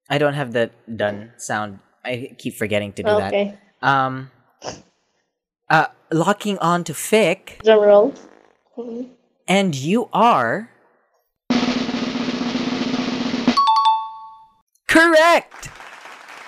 I 0.09 0.17
don't 0.17 0.33
have 0.33 0.53
the 0.53 0.71
done 0.93 1.33
sound. 1.37 1.79
I 2.03 2.31
keep 2.37 2.55
forgetting 2.55 2.93
to 2.93 3.03
do 3.03 3.09
that. 3.11 3.33
okay. 3.33 3.57
Um, 3.81 4.31
uh, 5.69 5.87
locking 6.11 6.57
on 6.59 6.83
to 6.85 6.93
fic, 6.93 7.61
Drum 7.63 7.79
roll. 7.81 8.13
Mhm. 8.77 9.09
and 9.47 9.75
you 9.75 10.09
are 10.13 10.69
correct. 14.87 15.69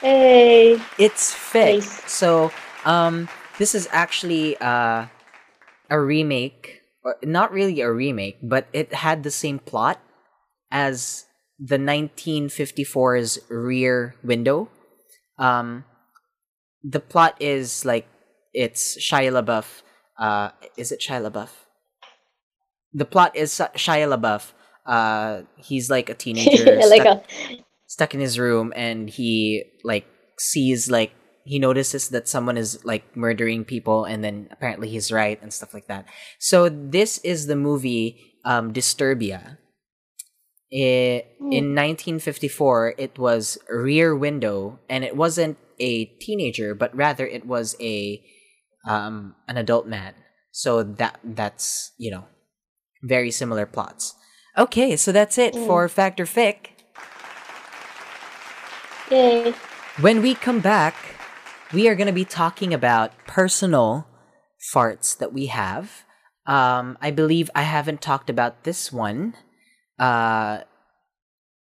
Hey. 0.01 0.81
It's 0.97 1.33
fic. 1.33 1.75
Nice. 1.75 2.11
So, 2.11 2.51
um, 2.85 3.29
this 3.59 3.75
is 3.75 3.87
actually 3.91 4.57
uh, 4.57 5.05
a 5.89 5.99
remake 5.99 6.80
not 7.23 7.51
really 7.51 7.81
a 7.81 7.91
remake, 7.91 8.37
but 8.41 8.67
it 8.73 8.93
had 8.93 9.23
the 9.23 9.31
same 9.31 9.59
plot 9.59 9.99
as 10.71 11.25
the 11.59 11.77
1954's 11.77 13.39
Rear 13.49 14.15
Window. 14.23 14.69
Um, 15.37 15.85
the 16.83 16.99
plot 16.99 17.35
is 17.39 17.85
like 17.85 18.07
it's 18.53 18.97
Shia 18.97 19.31
LaBeouf. 19.31 19.81
Uh, 20.17 20.49
is 20.77 20.91
it 20.91 20.99
Shia 20.99 21.29
LaBeouf? 21.29 21.49
The 22.93 23.05
plot 23.05 23.35
is 23.35 23.51
Shia 23.53 24.17
LaBeouf. 24.17 24.51
Uh, 24.85 25.43
he's 25.57 25.89
like 25.89 26.09
a 26.09 26.13
teenager 26.23 26.77
like 26.87 27.01
stuck, 27.01 27.23
a 27.49 27.65
stuck 27.87 28.13
in 28.13 28.19
his 28.19 28.39
room, 28.39 28.73
and 28.75 29.09
he 29.09 29.63
like 29.83 30.05
sees 30.39 30.89
like 30.89 31.13
he 31.43 31.59
notices 31.59 32.09
that 32.09 32.27
someone 32.27 32.57
is 32.57 32.83
like 32.85 33.15
murdering 33.15 33.65
people, 33.65 34.05
and 34.05 34.23
then 34.23 34.47
apparently 34.51 34.89
he's 34.89 35.11
right 35.11 35.41
and 35.41 35.51
stuff 35.53 35.73
like 35.73 35.87
that. 35.87 36.05
So 36.39 36.69
this 36.69 37.17
is 37.19 37.47
the 37.47 37.55
movie 37.55 38.37
um, 38.45 38.73
Disturbia. 38.73 39.57
I- 40.73 41.25
in 41.51 41.75
1954, 41.75 42.95
it 42.97 43.17
was 43.19 43.57
Rear 43.69 44.15
Window, 44.15 44.79
and 44.89 45.03
it 45.03 45.15
wasn't 45.17 45.57
a 45.79 46.05
teenager, 46.21 46.73
but 46.75 46.95
rather 46.95 47.25
it 47.27 47.45
was 47.45 47.75
a 47.81 48.23
um, 48.87 49.35
an 49.47 49.57
adult 49.57 49.85
man. 49.87 50.13
So 50.51 50.83
that 50.83 51.19
that's 51.23 51.91
you 51.97 52.11
know 52.11 52.25
very 53.03 53.31
similar 53.31 53.65
plots. 53.65 54.15
Okay, 54.57 54.95
so 54.95 55.11
that's 55.11 55.37
it 55.37 55.53
for 55.55 55.87
Fact 55.89 56.19
or 56.19 56.25
Fic. 56.25 56.69
yay. 59.09 59.53
When 59.99 60.21
we 60.21 60.35
come 60.35 60.59
back, 60.61 60.95
we 61.73 61.87
are 61.87 61.95
going 61.95 62.07
to 62.07 62.13
be 62.13 62.25
talking 62.25 62.73
about 62.73 63.11
personal 63.27 64.07
farts 64.73 65.17
that 65.17 65.33
we 65.33 65.47
have. 65.47 66.03
Um, 66.45 66.97
I 67.01 67.11
believe 67.11 67.49
I 67.55 67.63
haven't 67.63 68.01
talked 68.01 68.29
about 68.29 68.63
this 68.63 68.91
one 68.91 69.35
uh, 69.99 70.61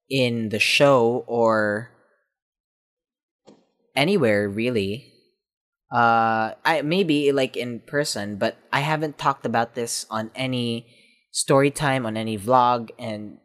in 0.09 0.49
the 0.49 0.59
show 0.59 1.25
or 1.27 1.91
anywhere 3.95 4.49
really. 4.49 5.13
Uh, 5.93 6.55
I 6.65 6.83
maybe 6.83 7.33
like 7.33 7.57
in 7.57 7.81
person, 7.81 8.37
but 8.37 8.57
I 8.73 8.81
haven't 8.81 9.19
talked 9.19 9.45
about 9.45 9.75
this 9.75 10.07
on 10.09 10.31
any 10.35 10.87
story 11.33 11.71
time 11.71 12.07
on 12.07 12.17
any 12.17 12.39
vlog 12.39 12.91
and 12.99 13.39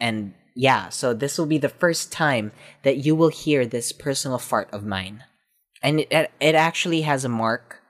and 0.00 0.34
yeah, 0.54 0.88
so 0.88 1.14
this 1.14 1.38
will 1.38 1.46
be 1.46 1.58
the 1.58 1.68
first 1.68 2.12
time 2.12 2.52
that 2.82 2.98
you 2.98 3.16
will 3.16 3.28
hear 3.28 3.66
this 3.66 3.90
personal 3.92 4.38
fart 4.38 4.68
of 4.72 4.84
mine. 4.84 5.24
And 5.82 6.00
it 6.00 6.08
it, 6.10 6.30
it 6.40 6.54
actually 6.54 7.02
has 7.02 7.24
a 7.24 7.28
mark. 7.28 7.82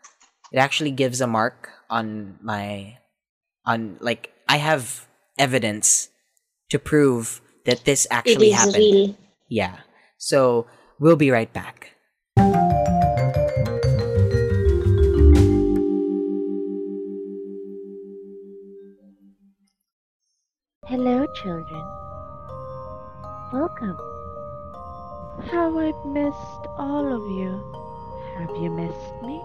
It 0.52 0.58
actually 0.58 0.90
gives 0.92 1.20
a 1.20 1.26
mark 1.26 1.70
on 1.90 2.38
my 2.42 2.98
on 3.66 3.98
like 4.00 4.32
I 4.48 4.56
have 4.56 5.06
evidence 5.38 6.08
to 6.70 6.78
prove 6.78 7.40
that 7.66 7.84
this 7.84 8.06
actually 8.10 8.48
is 8.48 8.56
happened. 8.56 8.76
real. 8.76 9.16
Yeah. 9.48 9.76
So 10.18 10.66
we'll 10.98 11.16
be 11.16 11.30
right 11.30 11.52
back. 11.52 11.92
Hello, 20.86 21.26
children. 21.42 21.84
Welcome. 23.52 23.96
How 25.50 25.78
I've 25.78 26.06
missed 26.06 26.66
all 26.76 27.06
of 27.06 27.22
you. 27.36 27.81
Have 28.38 28.50
you 28.56 28.70
missed 28.70 29.22
me? 29.22 29.40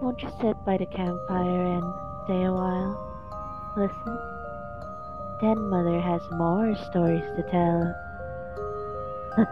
Won't 0.00 0.22
you 0.22 0.30
sit 0.40 0.56
by 0.64 0.78
the 0.78 0.86
campfire 0.86 1.66
and 1.76 1.84
stay 2.24 2.44
a 2.44 2.52
while? 2.52 2.96
Listen. 3.76 4.18
Then 5.42 5.68
Mother 5.68 6.00
has 6.00 6.22
more 6.32 6.74
stories 6.90 7.24
to 7.36 7.42
tell. 7.50 7.94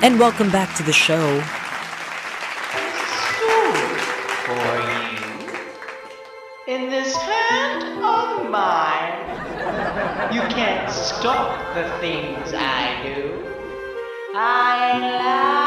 And 0.00 0.20
welcome 0.20 0.48
back 0.52 0.76
to 0.76 0.84
the 0.84 0.92
show. 0.92 1.40
for 4.46 4.78
you. 4.78 5.18
In 6.68 6.88
this 6.88 7.16
hand 7.16 7.82
of 8.04 8.48
mine, 8.48 10.32
you 10.32 10.42
can't 10.42 10.88
stop 10.88 11.74
the 11.74 11.88
things 11.98 12.54
I 12.54 13.02
do. 13.02 13.44
I 14.36 14.98
lie. 15.02 15.58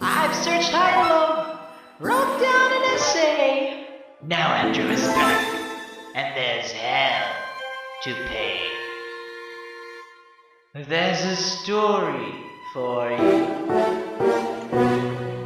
I've 0.00 0.34
searched 0.34 0.72
high 0.72 1.00
and 1.00 1.08
low, 1.10 1.58
wrote 2.00 2.40
down 2.40 2.72
an 2.72 2.82
essay. 2.92 3.86
Now 4.26 4.52
Andrew 4.52 4.90
is 4.90 5.04
back, 5.04 5.46
and 6.16 6.36
there's 6.36 6.72
hell 6.72 7.24
to 8.02 8.14
pay. 8.26 8.71
There's 10.88 11.24
a 11.24 11.36
story 11.36 12.34
for 12.72 13.08
you. 13.10 13.46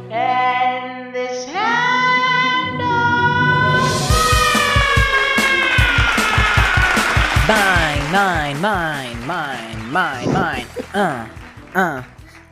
And 0.09 1.13
this 1.13 1.45
hand 1.45 2.79
Mine, 7.47 8.11
mine, 8.11 8.61
mine, 8.61 9.27
mine, 9.27 9.91
mine, 9.91 10.33
mine. 10.33 10.65
Uh, 10.93 11.29
uh. 11.75 12.03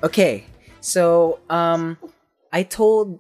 Okay, 0.04 0.46
so 0.80 1.40
um, 1.50 1.98
I 2.54 2.62
told 2.62 3.20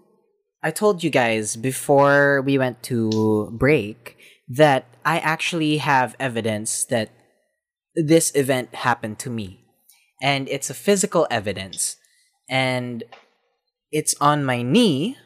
I 0.61 0.69
told 0.69 1.03
you 1.03 1.09
guys 1.09 1.55
before 1.55 2.41
we 2.41 2.59
went 2.59 2.83
to 2.83 3.49
break 3.51 4.17
that 4.47 4.85
I 5.03 5.17
actually 5.19 5.77
have 5.77 6.15
evidence 6.19 6.85
that 6.85 7.09
this 7.95 8.31
event 8.35 8.75
happened 8.75 9.19
to 9.19 9.29
me, 9.29 9.65
and 10.21 10.47
it's 10.49 10.69
a 10.69 10.73
physical 10.73 11.27
evidence, 11.31 11.97
and 12.49 13.03
it's 13.91 14.15
on 14.21 14.43
my 14.45 14.61
knee. 14.61 15.17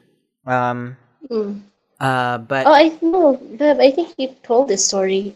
Um. 0.46 0.98
Mm. 1.30 1.62
Uh. 2.00 2.38
But 2.40 2.66
Oh, 2.68 2.74
I 2.74 2.90
know. 3.02 3.38
Beb, 3.38 3.80
I 3.82 3.92
think 3.92 4.14
you 4.18 4.36
told 4.44 4.68
this 4.68 4.88
story. 4.88 5.36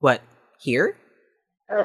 what 0.00 0.20
here? 0.60 0.96
Uh, 1.70 1.84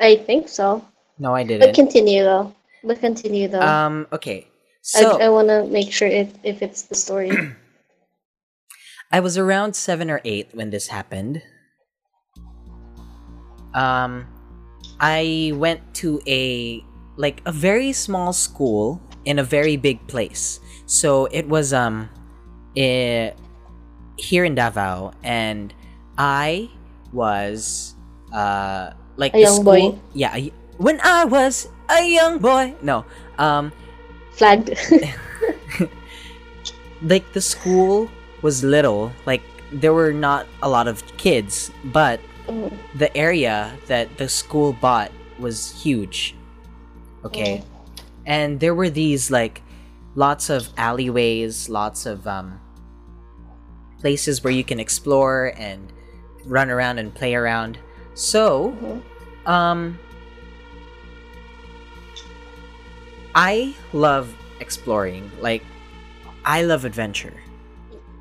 I 0.00 0.16
think 0.16 0.48
so. 0.48 0.84
No, 1.18 1.34
I 1.34 1.42
didn't. 1.42 1.66
But 1.66 1.74
continue 1.74 2.22
though. 2.22 2.54
But 2.84 3.00
continue 3.00 3.48
though. 3.48 3.60
Um. 3.60 4.06
Okay. 4.12 4.48
So 4.82 5.18
I, 5.18 5.26
I 5.26 5.28
want 5.30 5.48
to 5.48 5.66
make 5.66 5.90
sure 5.90 6.06
if, 6.06 6.30
if 6.44 6.62
it's 6.62 6.82
the 6.82 6.94
story. 6.94 7.32
I 9.12 9.18
was 9.18 9.36
around 9.36 9.74
seven 9.74 10.10
or 10.10 10.20
eight 10.24 10.50
when 10.52 10.70
this 10.70 10.88
happened. 10.88 11.42
Um, 13.76 14.26
I 14.98 15.52
went 15.54 15.94
to 16.00 16.20
a 16.26 16.82
like 17.16 17.42
a 17.44 17.52
very 17.52 17.92
small 17.92 18.32
school 18.32 19.00
in 19.24 19.38
a 19.38 19.44
very 19.44 19.76
big 19.76 20.06
place. 20.08 20.60
So 20.86 21.26
it 21.26 21.48
was 21.48 21.72
um, 21.72 22.08
eh, 22.76 23.32
here 24.16 24.44
in 24.44 24.54
Davao, 24.54 25.12
and 25.22 25.74
I 26.16 26.70
was 27.12 27.94
uh 28.32 28.90
like 29.16 29.32
A 29.34 29.36
the 29.36 29.42
young 29.44 29.60
school. 29.60 29.92
boy. 29.92 29.98
Yeah, 30.14 30.32
when 30.78 31.00
I 31.04 31.24
was 31.24 31.68
a 31.90 32.02
young 32.08 32.38
boy. 32.38 32.74
No, 32.82 33.04
um, 33.38 33.72
Flagged. 34.32 34.72
like 37.02 37.32
the 37.32 37.40
school 37.40 38.08
was 38.42 38.64
little 38.64 39.12
like 39.26 39.42
there 39.72 39.92
were 39.92 40.12
not 40.12 40.46
a 40.62 40.68
lot 40.68 40.88
of 40.88 41.04
kids 41.16 41.70
but 41.92 42.20
Mm. 42.46 42.72
the 42.94 43.14
area 43.16 43.76
that 43.86 44.18
the 44.18 44.28
school 44.28 44.72
bought 44.72 45.10
was 45.38 45.82
huge 45.82 46.34
okay 47.24 47.62
and 48.24 48.60
there 48.60 48.74
were 48.74 48.88
these 48.90 49.30
like 49.30 49.62
lots 50.14 50.48
of 50.48 50.68
alleyways 50.76 51.68
lots 51.68 52.06
of 52.06 52.26
um 52.26 52.60
places 54.00 54.44
where 54.44 54.52
you 54.52 54.62
can 54.64 54.78
explore 54.78 55.52
and 55.58 55.92
run 56.44 56.70
around 56.70 56.98
and 56.98 57.12
play 57.14 57.34
around 57.34 57.78
So, 58.14 58.72
Mhm. 58.80 59.02
um, 59.44 59.98
I 63.34 63.74
love 63.92 64.32
exploring. 64.60 65.30
Like, 65.40 65.62
I 66.44 66.62
love 66.62 66.84
adventure. 66.84 67.34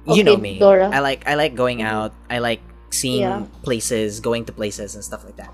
you 0.05 0.23
know 0.23 0.37
me. 0.37 0.59
Dora. 0.59 0.89
I 0.93 0.99
like 0.99 1.25
I 1.25 1.33
like 1.33 1.55
going 1.55 1.79
Mhm. 1.79 1.85
out. 1.89 2.13
I 2.29 2.37
like 2.39 2.61
seeing 2.95 3.27
Yeah. 3.27 3.43
places, 3.61 4.19
going 4.23 4.47
to 4.47 4.53
places 4.55 4.95
and 4.95 5.03
stuff 5.03 5.27
like 5.27 5.35
that. 5.35 5.51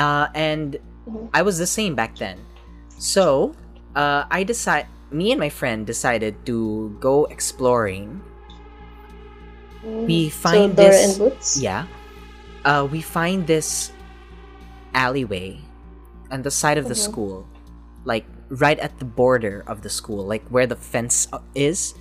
Uh, 0.00 0.28
and 0.32 0.80
Mhm. 1.04 1.28
I 1.36 1.42
was 1.44 1.58
the 1.60 1.68
same 1.68 1.94
back 1.94 2.16
then. 2.16 2.40
So, 2.96 3.52
uh, 3.94 4.24
I 4.30 4.42
decide. 4.42 4.88
Me 5.08 5.32
and 5.32 5.40
my 5.40 5.48
friend 5.48 5.88
decided 5.88 6.36
to 6.44 6.92
go 7.00 7.24
exploring. 7.32 8.20
We 9.84 10.28
Mm. 10.28 10.32
find 10.32 10.70
so 10.76 11.32
this- 11.32 11.56
Yeah. 11.56 11.88
Uh, 12.60 12.84
we 12.84 13.00
find 13.00 13.46
this 13.48 13.88
alleyway 14.92 15.64
on 16.28 16.42
the 16.44 16.50
side 16.52 16.76
of 16.76 16.92
the 16.92 16.98
Mhm. 16.98 17.08
school, 17.08 17.48
like 18.04 18.26
right 18.52 18.76
at 18.84 18.98
the 19.00 19.08
border 19.08 19.64
of 19.64 19.80
the 19.80 19.88
school, 19.88 20.26
like 20.28 20.44
where 20.52 20.66
the 20.68 20.76
fence 20.76 21.24
uh, 21.32 21.40
is, 21.56 21.94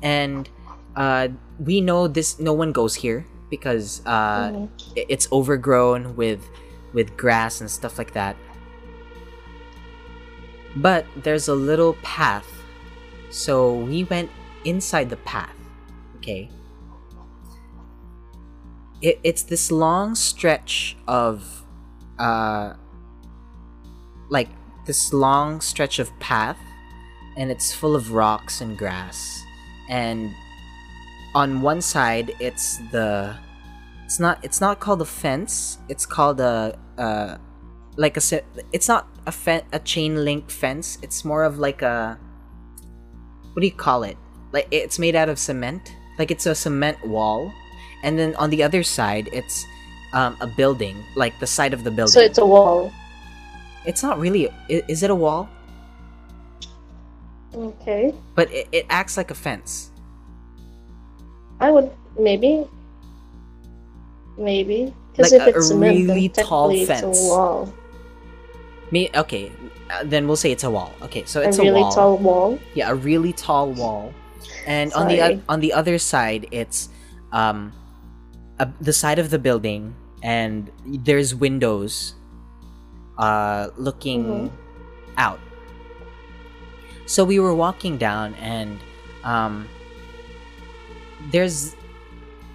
and 0.00 0.48
uh, 0.96 1.28
we 1.60 1.84
know 1.84 2.08
this. 2.08 2.40
No 2.40 2.52
one 2.56 2.72
goes 2.72 3.04
here 3.04 3.26
because 3.50 4.02
uh, 4.06 4.50
Mhm. 4.50 4.68
it's 4.94 5.30
overgrown 5.32 6.16
with 6.16 6.40
with 6.92 7.16
grass 7.16 7.60
and 7.60 7.70
stuff 7.70 7.98
like 7.98 8.12
that. 8.14 8.36
But 10.76 11.06
there's 11.16 11.48
a 11.48 11.54
little 11.54 11.94
path, 12.02 12.46
so 13.30 13.74
we 13.74 14.04
went 14.04 14.30
inside 14.64 15.10
the 15.10 15.16
path. 15.16 15.54
Okay. 16.16 16.50
It, 19.00 19.20
it's 19.22 19.42
this 19.44 19.70
long 19.70 20.14
stretch 20.14 20.96
of, 21.06 21.62
uh, 22.18 22.74
like 24.28 24.48
this 24.86 25.12
long 25.12 25.60
stretch 25.60 25.98
of 25.98 26.10
path, 26.18 26.58
and 27.36 27.50
it's 27.50 27.72
full 27.72 27.94
of 27.94 28.12
rocks 28.12 28.60
and 28.60 28.76
grass, 28.76 29.40
and 29.88 30.34
on 31.38 31.62
one 31.62 31.80
side 31.80 32.34
it's 32.40 32.78
the 32.90 33.32
it's 34.04 34.18
not 34.18 34.42
it's 34.42 34.60
not 34.60 34.80
called 34.80 35.00
a 35.02 35.04
fence. 35.04 35.78
It's 35.88 36.04
called 36.04 36.40
a 36.40 36.76
uh 36.98 37.36
like 37.96 38.16
a 38.16 38.22
it's 38.72 38.88
not 38.88 39.06
a 39.26 39.30
fen- 39.30 39.68
a 39.72 39.78
chain 39.78 40.24
link 40.24 40.50
fence. 40.50 40.98
It's 41.00 41.24
more 41.24 41.44
of 41.44 41.58
like 41.58 41.80
a 41.82 42.18
what 43.52 43.60
do 43.60 43.66
you 43.66 43.78
call 43.86 44.02
it? 44.02 44.16
Like 44.50 44.66
it's 44.72 44.98
made 44.98 45.14
out 45.14 45.28
of 45.28 45.38
cement. 45.38 45.94
Like 46.18 46.30
it's 46.32 46.46
a 46.46 46.54
cement 46.54 46.98
wall. 47.06 47.52
And 48.02 48.18
then 48.18 48.34
on 48.36 48.50
the 48.50 48.62
other 48.64 48.82
side 48.82 49.28
it's 49.32 49.64
um, 50.14 50.36
a 50.40 50.46
building 50.46 50.96
like 51.14 51.38
the 51.38 51.46
side 51.46 51.72
of 51.72 51.84
the 51.84 51.92
building. 51.92 52.18
So 52.18 52.20
it's 52.20 52.38
a 52.38 52.46
wall. 52.46 52.92
it's 53.86 54.02
not 54.02 54.18
really 54.18 54.50
is 54.68 55.02
it 55.04 55.10
a 55.10 55.14
wall? 55.14 55.48
Okay. 57.54 58.12
but 58.34 58.52
it, 58.52 58.68
it 58.72 58.86
acts 58.90 59.16
like 59.16 59.30
a 59.30 59.34
fence 59.34 59.90
I 61.60 61.70
would 61.70 61.90
maybe. 62.18 62.66
Maybe. 64.36 64.94
Because 65.12 65.32
Like 65.32 65.40
if 65.40 65.46
a- 65.46 65.50
it's 65.50 65.58
a 65.66 65.68
cement, 65.74 65.96
really 66.08 66.28
tall 66.28 66.70
fence. 66.86 67.02
It's 67.02 67.26
a 67.26 67.28
wall. 67.28 67.72
me 68.90 69.10
okay 69.14 69.52
uh, 69.92 70.00
then 70.04 70.24
we'll 70.26 70.36
say 70.40 70.48
it's 70.50 70.64
a 70.64 70.70
wall 70.70 70.88
okay 71.02 71.20
so 71.28 71.42
it's 71.44 71.58
A 71.58 71.62
really 71.62 71.80
a 71.80 71.82
wall 71.84 71.92
tall 71.92 72.16
wall. 72.16 72.58
yeah 72.72 72.88
a 72.88 72.94
really 72.94 73.34
tall 73.36 73.68
wall 73.68 74.14
and 74.66 74.88
on 74.96 75.08
the 75.12 75.36
on 75.46 75.60
the 75.60 75.74
other 75.76 75.98
side 76.00 76.48
it's 76.52 76.88
um 77.36 77.68
a, 78.58 78.66
the 78.80 78.92
side 78.96 79.18
of 79.20 79.28
the 79.28 79.36
building 79.38 79.92
and 80.24 80.72
there's 81.04 81.34
windows 81.34 82.14
uh 83.20 83.68
looking 83.76 84.24
Mhm. 84.24 84.50
out 85.20 85.40
so 87.04 87.24
we 87.28 87.36
were 87.38 87.52
walking 87.54 87.98
down 88.00 88.32
and 88.40 88.80
um 89.24 89.68
there's 91.30 91.76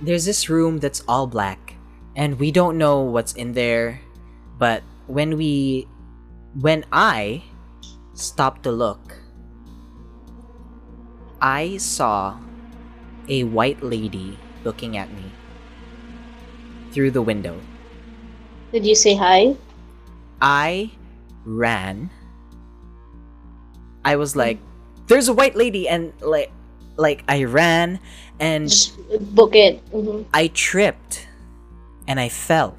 there's 0.01 0.25
this 0.25 0.49
room 0.49 0.79
that's 0.79 1.03
all 1.07 1.27
black 1.27 1.75
and 2.15 2.39
we 2.39 2.51
don't 2.51 2.77
know 2.77 3.01
what's 3.01 3.33
in 3.33 3.53
there 3.53 3.99
but 4.57 4.83
when 5.07 5.37
we 5.37 5.87
when 6.59 6.83
i 6.91 7.43
stopped 8.13 8.63
to 8.63 8.71
look 8.71 9.23
I 11.43 11.75
saw 11.75 12.39
a 13.27 13.43
white 13.43 13.83
lady 13.83 14.39
looking 14.63 14.95
at 14.95 15.11
me 15.11 15.27
through 16.95 17.11
the 17.11 17.21
window. 17.21 17.59
Did 18.71 18.87
you 18.87 18.95
say 18.95 19.13
hi? 19.19 19.59
I 20.39 20.95
ran. 21.43 22.09
I 24.07 24.15
was 24.15 24.39
like, 24.39 24.55
"There's 25.11 25.27
a 25.27 25.35
white 25.35 25.59
lady," 25.59 25.83
and 25.91 26.15
like, 26.23 26.47
like 26.95 27.27
I 27.27 27.43
ran 27.43 27.99
and 28.43 28.67
Just 28.67 28.99
book 29.35 29.55
it. 29.55 29.79
Mm-hmm. 29.95 30.27
I 30.35 30.51
tripped 30.51 31.27
and 32.07 32.19
I 32.19 32.27
fell. 32.27 32.75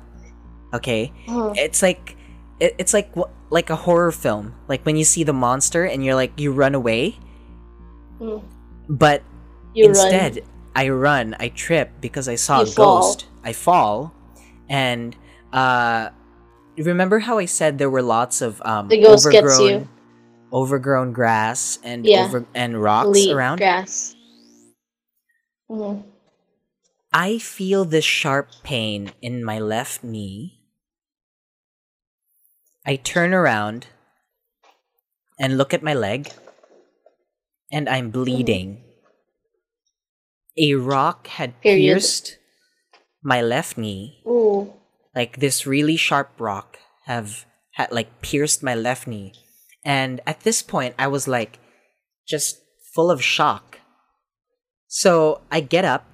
Okay, 0.77 1.12
Oh, 1.29 1.55
it's 1.57 1.81
like 1.83 2.16
it, 2.61 2.74
it's 2.79 2.92
like 2.92 3.09
like 3.50 3.70
a 3.70 3.77
horror 3.77 4.12
film. 4.12 4.53
Like 4.68 4.85
when 4.85 4.96
you 5.00 5.05
see 5.05 5.24
the 5.24 5.33
monster 5.33 5.85
and 5.88 6.05
you're 6.05 6.16
like 6.18 6.37
you 6.37 6.53
run 6.53 6.74
away, 6.74 7.16
mm. 8.20 8.42
but 8.88 9.22
You 9.74 9.87
Instead, 9.90 10.37
run. 10.38 10.46
I 10.77 10.88
run, 10.90 11.37
I 11.38 11.48
trip 11.50 11.90
because 12.00 12.29
I 12.29 12.35
saw 12.37 12.61
You 12.62 12.66
a 12.66 12.66
fall. 12.66 13.00
ghost. 13.03 13.27
I 13.44 13.53
fall, 13.53 14.12
and 14.68 15.14
uh, 15.53 16.11
remember 16.77 17.20
how 17.20 17.38
I 17.38 17.46
said 17.46 17.79
there 17.79 17.90
were 17.90 18.03
lots 18.03 18.42
of 18.42 18.61
um 18.64 18.88
The 18.88 18.98
ghost 19.03 19.31
gets 19.31 19.46
overgrown, 19.46 19.70
you. 19.70 19.88
overgrown 20.53 21.12
grass 21.12 21.79
and 21.83 22.07
Yeah. 22.07 22.27
over 22.27 22.46
and 22.55 22.83
rocks 22.83 23.09
Leaf, 23.14 23.35
around. 23.35 23.59
grass. 23.59 24.14
Mhm. 25.70 26.05
I 27.12 27.38
feel 27.38 27.85
this 27.85 28.05
sharp 28.05 28.50
pain 28.62 29.12
in 29.22 29.44
my 29.44 29.59
left 29.59 30.03
knee. 30.03 30.61
I 32.85 32.96
turn 32.96 33.33
around 33.33 33.87
and 35.38 35.57
look 35.57 35.72
at 35.72 35.83
my 35.83 35.94
leg, 35.94 36.31
and 37.72 37.88
I'm 37.88 38.11
bleeding. 38.11 38.85
A 40.57 40.74
rock 40.74 41.27
had 41.29 41.61
Period. 41.61 41.81
pierced 41.94 42.38
my 43.22 43.40
left 43.40 43.79
knee. 43.79 44.22
Ooh. 44.27 44.72
Like 45.14 45.38
this 45.40 45.66
really 45.66 45.96
sharp 45.96 46.31
rock 46.38 46.79
have 47.07 47.46
had 47.72 47.90
like 47.90 48.20
pierced 48.22 48.62
my 48.62 48.74
left 48.74 49.07
knee. 49.07 49.33
And 49.85 50.20
at 50.27 50.40
this 50.40 50.62
point 50.62 50.94
I 50.98 51.09
was 51.09 51.27
like 51.27 51.59
just 52.27 52.62
full 52.94 53.11
of 53.11 53.22
shock. 53.22 53.74
So 54.95 55.41
I 55.51 55.59
get 55.59 55.85
up. 55.85 56.07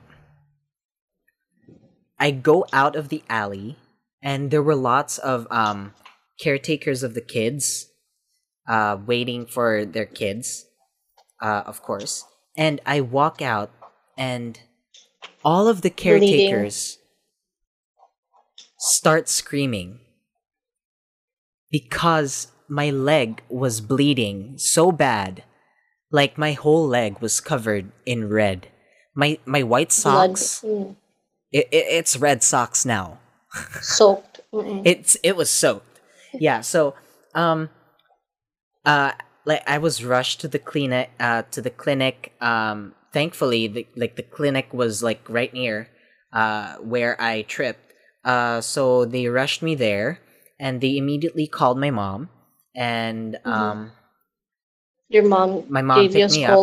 I 2.19 2.31
go 2.31 2.65
out 2.73 2.97
of 2.97 3.11
the 3.11 3.23
alley 3.29 3.77
and 4.23 4.51
there 4.51 4.63
were 4.63 4.75
lots 4.75 5.19
of 5.19 5.47
um 5.51 5.93
caretakers 6.41 7.03
of 7.03 7.13
the 7.13 7.21
kids 7.21 7.93
uh 8.67 8.97
waiting 9.05 9.45
for 9.45 9.85
their 9.85 10.07
kids 10.07 10.65
uh 11.43 11.63
of 11.67 11.83
course 11.83 12.25
and 12.57 12.81
I 12.87 13.01
walk 13.03 13.43
out 13.43 13.71
and 14.17 14.59
all 15.45 15.69
of 15.69 15.83
the 15.83 15.91
Bleeding. 15.91 16.29
caretakers 16.29 16.99
start 18.79 19.29
screaming 19.29 20.01
because 21.71 22.49
my 22.69 22.89
leg 22.89 23.43
was 23.49 23.81
bleeding 23.81 24.57
so 24.57 24.91
bad 24.93 25.45
like 26.11 26.37
my 26.39 26.53
whole 26.53 26.87
leg 26.87 27.21
was 27.21 27.41
covered 27.41 27.91
in 28.07 28.29
red 28.29 28.69
my 29.15 29.39
my 29.45 29.63
white 29.63 29.93
socks 29.93 30.63
Mm. 30.65 30.97
it, 31.53 31.69
it, 31.73 31.85
it's 31.99 32.17
red 32.17 32.43
socks 32.43 32.85
now 32.85 33.19
Soaked. 33.81 34.41
Mm-mm. 34.53 34.83
it's 34.85 35.17
it 35.23 35.37
was 35.37 35.51
soaked 35.51 36.01
yeah 36.33 36.61
so 36.61 36.95
um 37.35 37.69
uh 38.85 39.13
like 39.45 39.63
i 39.67 39.79
was 39.79 40.05
rushed 40.05 40.41
to 40.41 40.49
the 40.49 40.59
clinic 40.59 41.11
uh 41.21 41.43
to 41.51 41.61
the 41.61 41.71
clinic 41.71 42.33
um 42.41 42.95
thankfully 43.13 43.67
the, 43.67 43.87
like 43.97 44.17
the 44.17 44.23
clinic 44.23 44.73
was 44.73 45.03
like 45.03 45.21
right 45.29 45.53
near 45.53 45.89
uh 46.33 46.77
where 46.77 47.21
i 47.21 47.43
tripped 47.43 47.93
uh 48.25 48.61
so 48.61 49.05
they 49.05 49.27
rushed 49.27 49.63
me 49.63 49.75
there 49.75 50.21
and 50.59 50.81
they 50.81 50.97
immediately 50.97 51.47
called 51.47 51.79
my 51.79 51.91
mom 51.91 52.29
and 52.75 53.39
um 53.45 53.93
Your 55.11 55.25
mom 55.25 55.67
my 55.69 55.83
mom 55.83 56.03
gave 56.03 56.15
you 56.15 56.25
a 56.25 56.29
picked 56.29 56.37
me 56.39 56.45
up 56.47 56.61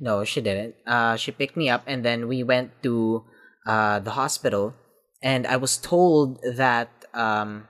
no, 0.00 0.24
she 0.24 0.40
didn't. 0.40 0.74
Uh, 0.86 1.16
she 1.16 1.30
picked 1.30 1.56
me 1.56 1.70
up, 1.70 1.82
and 1.86 2.04
then 2.04 2.28
we 2.28 2.42
went 2.42 2.72
to 2.82 3.24
uh, 3.66 4.00
the 4.00 4.10
hospital, 4.12 4.74
and 5.22 5.46
I 5.46 5.56
was 5.56 5.78
told 5.78 6.40
that 6.42 6.90
um, 7.14 7.68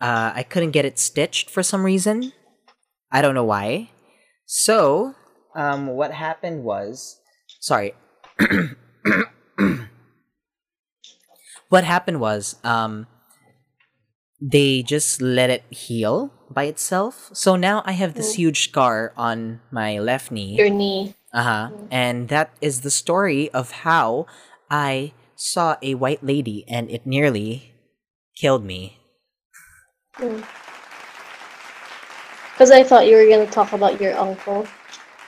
uh, 0.00 0.32
I 0.34 0.42
couldn't 0.42 0.72
get 0.72 0.84
it 0.84 0.98
stitched 0.98 1.50
for 1.50 1.62
some 1.62 1.84
reason. 1.84 2.32
I 3.12 3.22
don't 3.22 3.34
know 3.34 3.44
why. 3.44 3.90
So, 4.46 5.14
um, 5.54 5.86
what 5.88 6.12
happened 6.12 6.64
was, 6.64 7.20
sorry. 7.60 7.94
what 11.68 11.84
happened 11.84 12.20
was 12.20 12.56
um 12.64 13.06
they 14.40 14.82
just 14.82 15.20
let 15.20 15.50
it 15.50 15.62
heal 15.70 16.32
by 16.50 16.64
itself. 16.64 17.30
So 17.32 17.56
now 17.56 17.82
I 17.86 17.92
have 17.92 18.14
this 18.14 18.34
huge 18.34 18.68
scar 18.68 19.12
on 19.16 19.60
my 19.70 19.98
left 19.98 20.30
knee. 20.30 20.56
Your 20.58 20.68
knee. 20.70 21.14
Uh-huh. 21.32 21.70
And 21.90 22.28
that 22.28 22.50
is 22.60 22.80
the 22.80 22.90
story 22.90 23.50
of 23.50 23.86
how 23.86 24.26
I 24.70 25.12
saw 25.36 25.76
a 25.80 25.94
white 25.94 26.24
lady 26.24 26.64
and 26.68 26.90
it 26.90 27.06
nearly 27.06 27.72
killed 28.36 28.64
me. 28.64 28.98
Because 32.52 32.70
I 32.70 32.82
thought 32.82 33.06
you 33.06 33.16
were 33.16 33.28
gonna 33.28 33.46
talk 33.46 33.72
about 33.72 34.00
your 34.00 34.18
uncle 34.18 34.66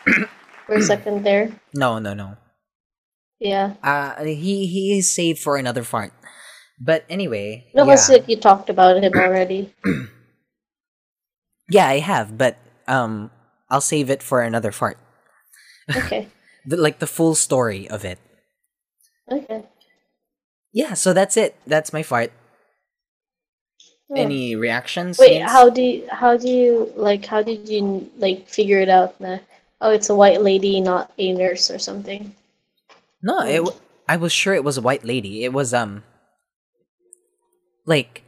for 0.67 0.75
a 0.75 0.83
second 0.83 1.25
there. 1.25 1.51
No, 1.73 1.99
no, 1.99 2.15
no. 2.15 2.37
Yeah. 3.39 3.75
Uh 3.83 4.25
he 4.25 4.67
he 4.67 4.99
is 4.99 5.15
saved 5.15 5.39
for 5.39 5.57
another 5.57 5.83
fart. 5.83 6.13
But 6.81 7.05
anyway, 7.09 7.71
No, 7.75 7.87
yeah. 7.87 7.97
like 8.09 8.29
you 8.29 8.37
talked 8.37 8.69
about 8.69 9.03
him 9.03 9.13
already. 9.15 9.73
yeah, 11.73 11.87
I 11.87 11.99
have, 11.99 12.37
but 12.37 12.57
um 12.87 13.31
I'll 13.71 13.81
save 13.81 14.11
it 14.11 14.23
for 14.23 14.43
another 14.43 14.73
fart. 14.73 14.99
Okay. 15.95 16.29
The, 16.65 16.77
like 16.77 17.01
the 17.01 17.09
full 17.09 17.35
story 17.35 17.91
of 17.91 18.05
it. 18.05 18.21
Okay. 19.29 19.65
Yeah, 20.73 20.95
so 20.95 21.13
that's 21.13 21.37
it. 21.37 21.57
That's 21.67 21.93
my 21.93 22.05
fart. 22.05 22.31
Hmm. 24.07 24.17
Any 24.17 24.55
reactions? 24.55 25.19
Wait, 25.19 25.43
how 25.43 25.71
do 25.71 25.83
you, 25.83 26.07
how 26.09 26.37
do 26.37 26.47
you 26.47 26.93
like 26.95 27.27
how 27.27 27.43
did 27.43 27.69
you 27.69 28.09
like 28.17 28.47
figure 28.47 28.79
it 28.79 28.89
out? 28.89 29.21
Na, 29.21 29.39
oh, 29.81 29.91
it's 29.91 30.09
a 30.09 30.15
white 30.15 30.41
lady, 30.41 30.81
not 30.81 31.11
a 31.19 31.33
nurse 31.33 31.69
or 31.69 31.81
something. 31.81 32.33
No, 33.23 33.41
it. 33.41 33.63
I 34.09 34.17
was 34.17 34.33
sure 34.33 34.55
it 34.55 34.65
was 34.65 34.77
a 34.77 34.83
white 34.83 35.05
lady. 35.05 35.45
It 35.45 35.53
was 35.53 35.73
um, 35.73 36.03
like, 37.87 38.23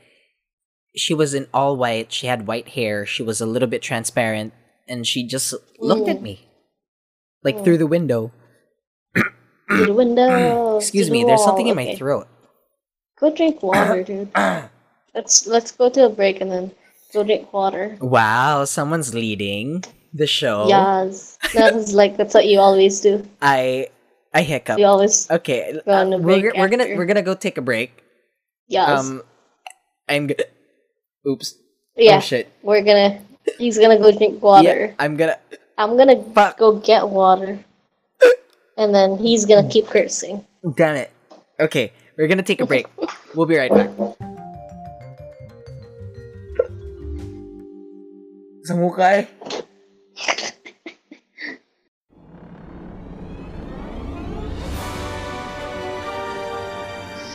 she 0.96 1.14
was 1.14 1.34
in 1.34 1.46
all 1.52 1.76
white. 1.76 2.12
She 2.12 2.26
had 2.26 2.46
white 2.46 2.68
hair. 2.70 3.04
She 3.06 3.22
was 3.22 3.40
a 3.40 3.46
little 3.46 3.68
bit 3.68 3.82
transparent, 3.82 4.52
and 4.88 5.06
she 5.06 5.26
just 5.26 5.54
looked 5.78 6.08
at 6.08 6.18
Mm. 6.18 6.22
me, 6.22 6.48
like 7.42 7.62
through 7.64 7.78
the 7.78 7.86
window. 7.86 8.32
Through 9.68 9.86
the 9.86 9.94
window. 9.94 10.76
Excuse 10.78 11.10
me. 11.10 11.22
the 11.22 11.28
There's 11.28 11.44
something 11.44 11.68
in 11.68 11.76
my 11.76 11.94
throat. 11.96 12.28
Go 13.18 13.34
drink 13.34 13.62
water, 13.62 14.02
dude. 14.08 14.28
let's 15.14 15.46
let's 15.46 15.72
go 15.72 15.88
to 15.88 16.06
a 16.06 16.10
break 16.10 16.40
and 16.40 16.50
then 16.50 16.70
go 17.12 17.24
drink 17.24 17.52
water. 17.52 17.96
Wow, 18.00 18.64
someone's 18.66 19.14
leading 19.14 19.82
the 20.12 20.26
show. 20.26 20.68
Yes, 20.68 21.38
that's 21.54 21.92
like 21.92 22.16
that's 22.16 22.34
what 22.34 22.46
you 22.46 22.60
always 22.60 23.00
do. 23.00 23.26
I 23.40 23.88
I 24.34 24.42
hiccup. 24.42 24.78
You 24.78 24.86
always 24.86 25.30
Okay, 25.30 25.80
Go 25.86 25.92
uh, 25.92 26.18
we're, 26.18 26.52
we're 26.56 26.68
gonna 26.68 26.94
we're 26.96 27.06
gonna 27.06 27.22
go 27.22 27.34
take 27.34 27.56
a 27.56 27.62
break. 27.62 27.90
yes. 28.68 29.00
Um, 29.00 29.22
I'm 30.08 30.26
gonna. 30.28 30.44
Oops. 31.26 31.54
Oh, 31.96 32.02
yeah, 32.02 32.16
Oh 32.16 32.20
shit. 32.20 32.50
we're 32.62 32.82
gonna. 32.82 33.20
He's 33.58 33.78
gonna 33.78 33.98
go 33.98 34.10
drink 34.12 34.42
water. 34.42 34.64
Yeah, 34.64 34.72
water. 34.72 34.94
I'm 34.98 35.16
gonna. 35.16 35.38
I'm 35.78 35.96
gonna 35.96 36.22
Fuck. 36.34 36.58
go 36.58 36.76
get 36.78 37.08
water, 37.08 37.58
and 38.78 38.94
then 38.94 39.16
he's 39.18 39.44
gonna 39.44 39.68
keep 39.68 39.86
cursing. 39.88 40.44
Damn 40.76 40.96
it. 40.96 41.10
Okay, 41.60 41.92
we're 42.16 42.28
gonna 42.28 42.42
take 42.42 42.60
a 42.60 42.66
break. 42.66 42.86
We'll 43.34 43.46
be 43.46 43.56
right 43.56 43.70
back. 43.72 43.90
Sa 48.64 48.74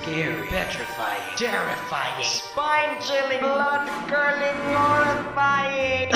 Scary, 0.09 0.47
petrifying, 0.47 1.21
terrifying, 1.37 2.23
spine 2.23 2.99
chilling, 2.99 3.41
blood 3.41 3.87
curdling, 4.09 4.55
horrifying. 4.75 6.11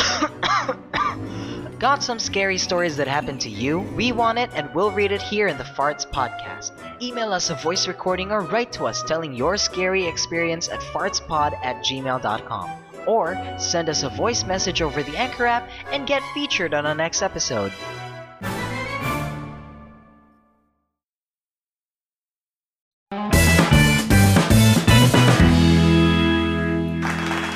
Got 1.80 2.02
some 2.02 2.18
scary 2.18 2.58
stories 2.58 2.98
that 2.98 3.08
happened 3.08 3.40
to 3.42 3.52
you? 3.52 3.82
We 3.82 4.12
want 4.12 4.40
it 4.40 4.50
and 4.56 4.74
we'll 4.74 4.90
read 4.90 5.12
it 5.12 5.22
here 5.22 5.48
in 5.48 5.60
the 5.60 5.64
Farts 5.64 6.10
Podcast. 6.10 6.72
Email 7.04 7.32
us 7.34 7.52
a 7.52 7.56
voice 7.56 7.88
recording 7.88 8.32
or 8.32 8.42
write 8.42 8.72
to 8.72 8.88
us 8.88 9.04
telling 9.04 9.36
your 9.36 9.58
scary 9.58 10.08
experience 10.08 10.70
at 10.70 10.80
fartspod 10.80 11.54
at 11.64 11.86
gmail.com. 11.86 12.72
Or 13.06 13.38
send 13.60 13.90
us 13.90 14.02
a 14.02 14.10
voice 14.10 14.44
message 14.44 14.82
over 14.82 15.04
the 15.04 15.16
Anchor 15.18 15.46
app 15.46 15.70
and 15.92 16.08
get 16.08 16.24
featured 16.34 16.74
on 16.74 16.88
our 16.88 16.96
next 16.96 17.22
episode. 17.22 17.72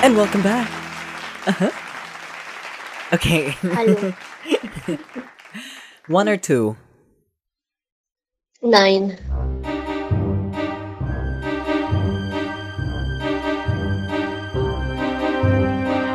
And 0.07 0.15
welcome 0.15 0.41
back. 0.41 0.71
Uh 1.45 1.51
huh. 1.51 1.71
Okay. 3.11 3.49
Hello. 3.59 4.13
One 6.07 6.29
or 6.29 6.37
two. 6.37 6.77
Nine. 8.61 9.17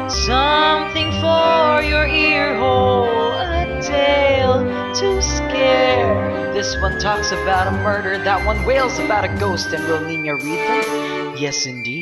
Something 0.09 1.12
for 1.20 1.83
your 1.83 2.07
ear 2.07 2.57
hole, 2.57 3.33
a 3.33 3.78
tale 3.83 4.64
to 4.94 5.20
scare. 5.20 6.55
This 6.55 6.81
one 6.81 6.98
talks 6.98 7.31
about 7.31 7.66
a 7.66 7.72
murder, 7.72 8.16
that 8.24 8.42
one 8.46 8.64
wails 8.64 8.98
about 8.98 9.26
a 9.26 9.38
ghost, 9.38 9.74
and 9.74 9.87
will 9.87 10.00
Nina 10.00 10.37
read 10.37 10.66
them? 10.66 11.37
Yes, 11.37 11.66
indeed. 11.66 12.02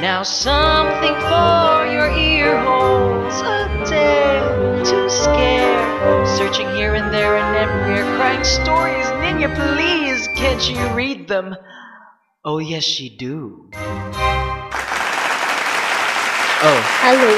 Now, 0.00 0.22
something 0.22 1.14
for 1.14 1.86
your 1.92 2.08
ear 2.16 2.56
holes, 2.60 3.40
a 3.40 3.84
tale 3.84 4.84
to 4.84 5.10
scare. 5.10 6.24
Searching 6.36 6.68
here 6.76 6.94
and 6.94 7.12
there 7.12 7.36
and 7.36 7.56
everywhere, 7.56 8.04
crying 8.16 8.44
stories. 8.44 9.06
Nina, 9.20 9.48
please, 9.54 10.28
can't 10.28 10.70
you 10.70 10.78
read 10.94 11.26
them? 11.26 11.56
Oh, 12.44 12.58
yes, 12.58 12.84
she 12.84 13.08
do. 13.08 13.68
Oh, 16.60 16.80
Hello. 17.02 17.34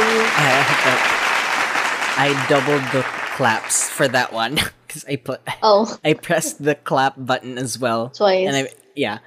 I, 2.16 2.34
I 2.34 2.46
doubled 2.48 2.82
the 2.92 3.02
claps 3.36 3.88
for 3.88 4.06
that 4.08 4.32
one 4.34 4.54
because 4.86 5.04
I 5.06 5.16
put 5.16 5.40
Oh, 5.62 5.96
I 6.04 6.12
pressed 6.14 6.62
the 6.62 6.74
clap 6.74 7.14
button 7.16 7.56
as 7.58 7.78
well. 7.78 8.10
twice. 8.10 8.46
And 8.46 8.56
I 8.56 8.68
yeah. 8.94 9.18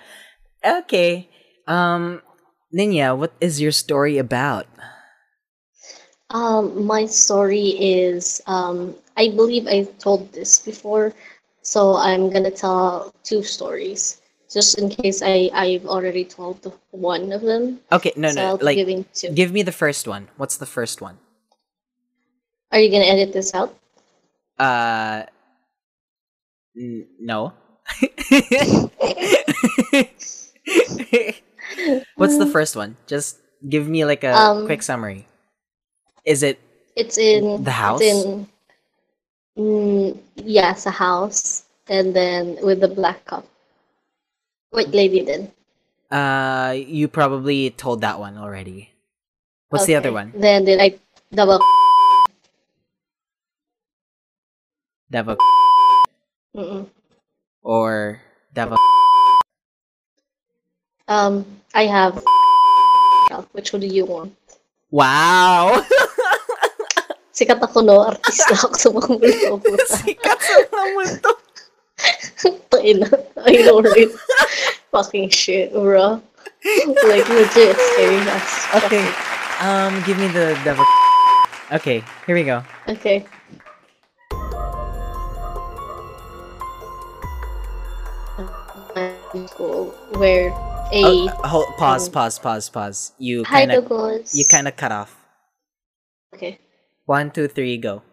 Okay. 0.64 1.30
Um 1.68 2.22
Niña, 2.74 3.16
what 3.16 3.34
is 3.40 3.62
your 3.62 3.72
story 3.72 4.18
about? 4.18 4.66
Um, 6.32 6.86
my 6.86 7.06
story 7.06 7.78
is 7.78 8.42
um, 8.48 8.96
I 9.16 9.30
believe 9.30 9.68
I 9.68 9.84
told 10.00 10.34
this 10.34 10.58
before, 10.58 11.14
so 11.62 11.96
I'm 11.96 12.32
gonna 12.32 12.50
tell 12.50 13.14
two 13.24 13.44
stories 13.44 14.22
just 14.50 14.80
in 14.80 14.90
case 14.90 15.22
I 15.22 15.52
I've 15.54 15.86
already 15.86 16.26
told 16.26 16.74
one 16.90 17.32
of 17.32 17.42
them. 17.42 17.80
Okay, 17.92 18.12
no 18.18 18.30
so 18.30 18.42
no, 18.42 18.48
I'll 18.48 18.58
like 18.60 18.76
giving 18.76 19.06
two. 19.14 19.30
give 19.30 19.54
me 19.54 19.62
the 19.62 19.72
first 19.72 20.08
one. 20.08 20.30
What's 20.38 20.58
the 20.58 20.66
first 20.66 21.00
one? 21.00 21.20
Are 22.72 22.80
you 22.80 22.90
gonna 22.90 23.06
edit 23.06 23.34
this 23.34 23.54
out? 23.54 23.78
Uh 24.58 25.26
n- 26.76 27.06
no. 27.22 27.54
What's 32.16 32.38
the 32.38 32.46
first 32.48 32.76
one? 32.76 32.96
Just 33.08 33.38
give 33.68 33.88
me 33.88 34.06
like 34.06 34.24
a 34.24 34.34
Um, 34.36 34.66
quick 34.66 34.84
summary. 34.84 35.26
Is 36.26 36.44
it 36.44 36.60
It's 36.96 37.18
in 37.18 37.64
The 37.64 37.72
house? 37.72 38.02
In 38.02 38.48
mm, 39.58 40.18
yes, 40.36 40.86
a 40.86 40.92
house, 40.92 41.66
and 41.90 42.14
then 42.16 42.58
with 42.62 42.80
the 42.82 42.88
black 42.88 43.26
cup. 43.26 43.46
White 44.72 44.92
lady 44.92 45.22
then. 45.22 45.52
uh 46.14 46.74
you 46.78 47.08
probably 47.10 47.72
told 47.74 48.02
that 48.02 48.20
one 48.20 48.38
already. 48.38 48.94
What's 49.70 49.86
the 49.90 49.96
other 49.98 50.14
one? 50.14 50.34
Then 50.38 50.66
then 50.66 50.80
I 50.82 51.00
double. 51.34 51.60
Devil 55.10 55.38
Mm-mm. 56.56 56.90
or 57.62 58.22
Devil 58.54 58.78
Um, 61.08 61.46
I 61.74 61.86
have. 61.86 62.24
Which 63.52 63.74
one 63.74 63.82
do 63.82 63.88
you 63.88 64.06
want? 64.06 64.38
Wow! 64.92 65.82
Sikat 67.34 67.58
ako, 67.66 67.82
no? 67.82 68.06
Artista 68.06 68.54
ako 68.62 68.78
sa 68.78 68.90
mga 68.94 69.10
multo. 69.18 69.74
Sikat 69.90 70.38
sa 70.38 70.54
mga 70.70 70.88
multo. 70.94 71.32
Tain 72.70 73.02
na. 73.02 73.10
I 73.42 73.66
don't 73.66 73.66
know, 73.66 73.82
right? 73.82 74.14
Fucking 74.94 75.34
shit, 75.34 75.74
bro. 75.74 76.22
Like, 77.10 77.26
legit, 77.34 77.74
scary 77.74 78.22
as 78.22 78.46
fuck. 78.70 78.86
Okay. 78.86 79.06
Um, 79.66 79.98
give 80.06 80.22
me 80.22 80.30
the 80.30 80.54
devil. 80.62 80.86
Okay, 81.74 82.06
here 82.30 82.38
we 82.38 82.46
go. 82.46 82.62
Okay. 82.86 83.26
School 89.50 89.90
where 90.22 90.54
a 90.94 91.02
Oh, 91.04 91.28
hold, 91.44 91.78
pause, 91.78 92.08
pause, 92.08 92.38
pause, 92.38 92.70
pause. 92.70 93.14
You 93.18 93.44
kind 93.44 93.72
of, 93.72 93.90
you 94.32 94.46
kind 94.50 94.68
of 94.68 94.76
cut 94.78 94.92
off. 94.92 95.18
okay. 96.36 96.60
One, 97.06 97.32
two, 97.32 97.48
three, 97.48 97.78
go. 97.78 98.04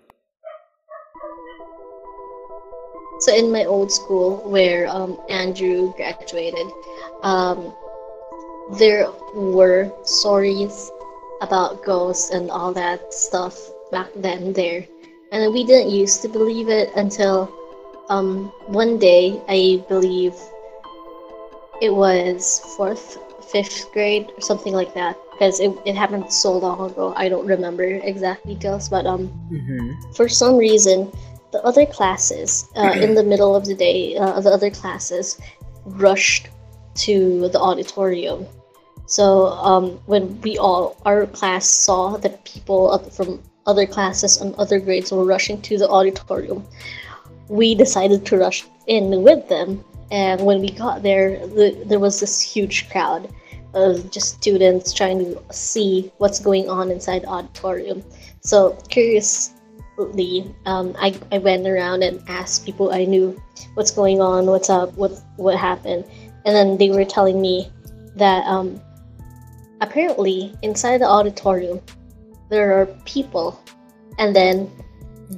So 3.20 3.36
in 3.36 3.52
my 3.52 3.66
old 3.66 3.92
school 3.92 4.40
where 4.48 4.88
um, 4.88 5.20
Andrew 5.28 5.92
graduated, 5.94 6.66
um, 7.22 7.74
there 8.78 9.06
were 9.34 9.92
stories 10.04 10.90
about 11.42 11.84
ghosts 11.84 12.30
and 12.30 12.50
all 12.50 12.72
that 12.72 13.12
stuff 13.12 13.60
back 13.92 14.08
then 14.16 14.54
there, 14.54 14.86
and 15.32 15.52
we 15.52 15.64
didn't 15.64 15.90
used 15.92 16.22
to 16.22 16.28
believe 16.28 16.70
it 16.70 16.88
until 16.96 17.52
um, 18.08 18.46
one 18.66 18.98
day 18.98 19.40
I 19.48 19.84
believe 19.86 20.34
it 21.80 21.94
was 21.94 22.60
fourth, 22.76 23.18
fifth 23.50 23.90
grade 23.92 24.30
or 24.36 24.40
something 24.40 24.72
like 24.72 24.94
that 24.94 25.16
because 25.32 25.60
it, 25.60 25.72
it 25.84 25.96
happened 25.96 26.32
so 26.32 26.56
long 26.56 26.90
ago. 26.90 27.12
I 27.16 27.28
don't 27.28 27.46
remember 27.46 27.84
exact 27.84 28.46
details, 28.46 28.88
but 28.88 29.06
um, 29.06 29.28
Mm-hmm. 29.50 30.12
for 30.12 30.28
some 30.28 30.56
reason, 30.56 31.10
the 31.52 31.62
other 31.64 31.84
classes, 31.86 32.68
uh, 32.76 32.94
in 33.00 33.14
the 33.14 33.24
middle 33.24 33.56
of 33.56 33.64
the 33.64 33.74
day, 33.74 34.16
uh, 34.16 34.40
the 34.40 34.50
other 34.50 34.70
classes 34.70 35.40
rushed 35.84 36.48
to 36.94 37.48
the 37.48 37.58
auditorium. 37.58 38.46
So 39.06 39.48
um, 39.48 39.98
when 40.06 40.40
we 40.42 40.58
all, 40.58 40.96
our 41.04 41.26
class 41.26 41.66
saw 41.66 42.16
that 42.18 42.44
people 42.44 42.98
from 43.10 43.42
other 43.66 43.86
classes 43.86 44.40
and 44.40 44.54
other 44.54 44.78
grades 44.78 45.10
were 45.10 45.24
rushing 45.24 45.60
to 45.62 45.78
the 45.78 45.88
auditorium, 45.88 46.64
we 47.48 47.74
decided 47.74 48.24
to 48.26 48.36
rush 48.38 48.64
in 48.86 49.22
with 49.22 49.48
them. 49.48 49.84
And 50.10 50.44
when 50.44 50.60
we 50.60 50.70
got 50.70 51.02
there, 51.02 51.46
the, 51.46 51.82
there 51.86 52.00
was 52.00 52.20
this 52.20 52.40
huge 52.40 52.90
crowd 52.90 53.32
of 53.74 54.10
just 54.10 54.34
students 54.36 54.92
trying 54.92 55.18
to 55.20 55.42
see 55.52 56.12
what's 56.18 56.40
going 56.40 56.68
on 56.68 56.90
inside 56.90 57.22
the 57.22 57.28
auditorium. 57.28 58.02
So 58.40 58.76
curiously. 58.88 59.54
Um, 60.64 60.96
I, 60.98 61.14
I 61.30 61.36
went 61.36 61.66
around 61.66 62.02
and 62.02 62.22
asked 62.26 62.64
people 62.64 62.90
I 62.90 63.04
knew 63.04 63.38
what's 63.74 63.90
going 63.90 64.22
on, 64.22 64.46
what's 64.46 64.70
up, 64.70 64.94
what 64.94 65.12
what 65.36 65.58
happened, 65.58 66.06
and 66.46 66.56
then 66.56 66.78
they 66.78 66.88
were 66.88 67.04
telling 67.04 67.38
me 67.38 67.68
that 68.16 68.42
um, 68.46 68.80
apparently 69.82 70.54
inside 70.62 71.02
the 71.02 71.04
auditorium 71.04 71.82
there 72.48 72.80
are 72.80 72.86
people, 73.04 73.62
and 74.18 74.34
then 74.34 74.70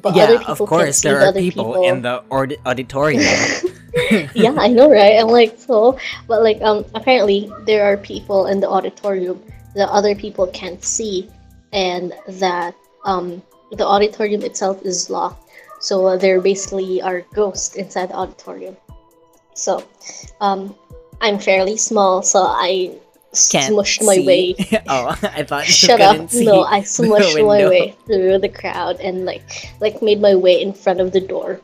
but 0.00 0.14
yeah, 0.14 0.24
other 0.24 0.38
people 0.38 0.52
of 0.52 0.58
course, 0.68 1.00
there 1.02 1.18
the 1.18 1.24
are 1.24 1.28
other 1.28 1.40
people, 1.40 1.82
in 1.82 2.02
the 2.02 2.22
aud- 2.30 2.56
auditorium. 2.64 3.22
yeah, 4.34 4.54
I 4.58 4.68
know, 4.68 4.90
right? 4.90 5.18
I'm 5.18 5.28
like, 5.28 5.58
so, 5.58 5.98
but 6.28 6.42
like, 6.42 6.60
um, 6.62 6.84
apparently 6.94 7.50
there 7.66 7.84
are 7.84 7.96
people 7.96 8.46
in 8.46 8.60
the 8.60 8.68
auditorium 8.68 9.42
that 9.74 9.88
other 9.88 10.14
people 10.14 10.46
can't 10.48 10.82
see, 10.84 11.28
and 11.72 12.12
that 12.28 12.74
um, 13.04 13.42
the 13.72 13.86
auditorium 13.86 14.42
itself 14.42 14.82
is 14.84 15.08
locked. 15.08 15.50
So 15.80 16.06
uh, 16.06 16.16
there 16.16 16.40
basically 16.40 17.02
are 17.02 17.22
ghosts 17.34 17.74
inside 17.74 18.10
the 18.10 18.14
auditorium. 18.14 18.76
So, 19.54 19.84
um, 20.40 20.74
I'm 21.20 21.38
fairly 21.38 21.76
small, 21.76 22.22
so 22.22 22.42
I 22.42 22.98
Can't 23.50 23.74
smushed 23.74 24.04
my 24.04 24.18
way 24.26 24.54
oh, 24.88 25.16
I 25.22 25.42
thought 25.42 25.66
you 25.66 25.72
Shut 25.72 26.00
up! 26.00 26.28
see 26.28 26.44
No, 26.44 26.64
I 26.64 26.80
smushed 26.94 27.46
my 27.46 27.68
way 27.68 27.96
through 28.06 28.38
the 28.38 28.48
crowd 28.48 29.00
and 29.00 29.24
like 29.24 29.72
like 29.80 30.02
made 30.02 30.20
my 30.20 30.34
way 30.34 30.60
in 30.60 30.72
front 30.72 31.00
of 31.00 31.12
the 31.12 31.20
door 31.20 31.60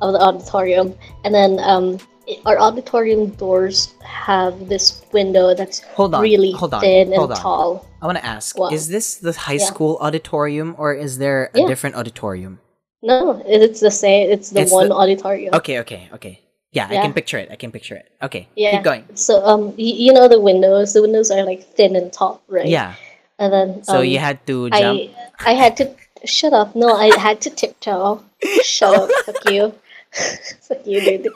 of 0.00 0.12
the 0.14 0.20
auditorium, 0.20 0.94
and 1.24 1.34
then 1.34 1.58
um, 1.60 1.98
our 2.46 2.58
auditorium 2.58 3.30
doors 3.36 3.94
have 4.04 4.68
this 4.68 5.02
window 5.12 5.54
that's 5.54 5.80
Hold 5.96 6.14
on, 6.14 6.22
really 6.22 6.52
hold 6.52 6.74
on, 6.74 6.80
thin 6.80 7.12
and 7.12 7.22
on. 7.30 7.36
tall. 7.36 7.86
I 8.02 8.06
want 8.06 8.18
to 8.18 8.24
ask? 8.24 8.56
Is 8.72 8.88
this 8.88 9.16
the 9.16 9.32
high 9.32 9.60
Yeah. 9.60 9.64
school 9.66 9.98
auditorium, 10.00 10.74
or 10.78 10.94
is 10.94 11.18
there 11.18 11.50
a 11.54 11.60
Yeah. 11.60 11.66
different 11.66 11.96
auditorium? 11.96 12.60
No, 13.02 13.42
it's 13.46 13.80
the 13.80 13.90
same. 13.90 14.30
It's 14.30 14.50
the 14.50 14.60
It's 14.62 14.72
one 14.72 14.88
the- 14.88 14.94
auditorium. 14.94 15.54
Okay, 15.54 15.80
okay, 15.80 16.08
okay. 16.14 16.40
Yeah, 16.72 16.86
I 16.86 17.02
can 17.02 17.12
picture 17.12 17.38
it. 17.38 17.48
I 17.50 17.56
can 17.56 17.72
picture 17.72 17.96
it. 17.96 18.06
Okay, 18.22 18.46
Yeah. 18.54 18.70
keep 18.78 18.84
going. 18.84 19.04
So 19.14 19.42
um, 19.44 19.74
y- 19.74 19.98
you 20.06 20.12
know 20.12 20.28
the 20.28 20.38
windows. 20.38 20.92
The 20.92 21.02
windows 21.02 21.30
are 21.32 21.42
like 21.42 21.66
thin 21.74 21.96
and 21.96 22.12
tall, 22.12 22.40
right? 22.46 22.68
Yeah. 22.68 22.94
And 23.40 23.52
then 23.52 23.82
So 23.82 23.98
um, 24.00 24.04
you 24.04 24.18
had 24.20 24.38
to 24.46 24.70
jump. 24.70 25.10
I 25.40 25.50
I 25.50 25.52
had 25.58 25.76
to 25.78 25.90
shut 26.24 26.52
up. 26.52 26.76
No, 26.76 26.94
I 26.94 27.10
had 27.18 27.40
to 27.42 27.50
tiptoe. 27.50 28.22
Shut 28.62 28.94
up, 28.94 29.10
fuck 29.26 29.50
you. 29.50 29.72
Fuck 30.12 30.86
you, 30.86 31.00
dude. 31.00 31.28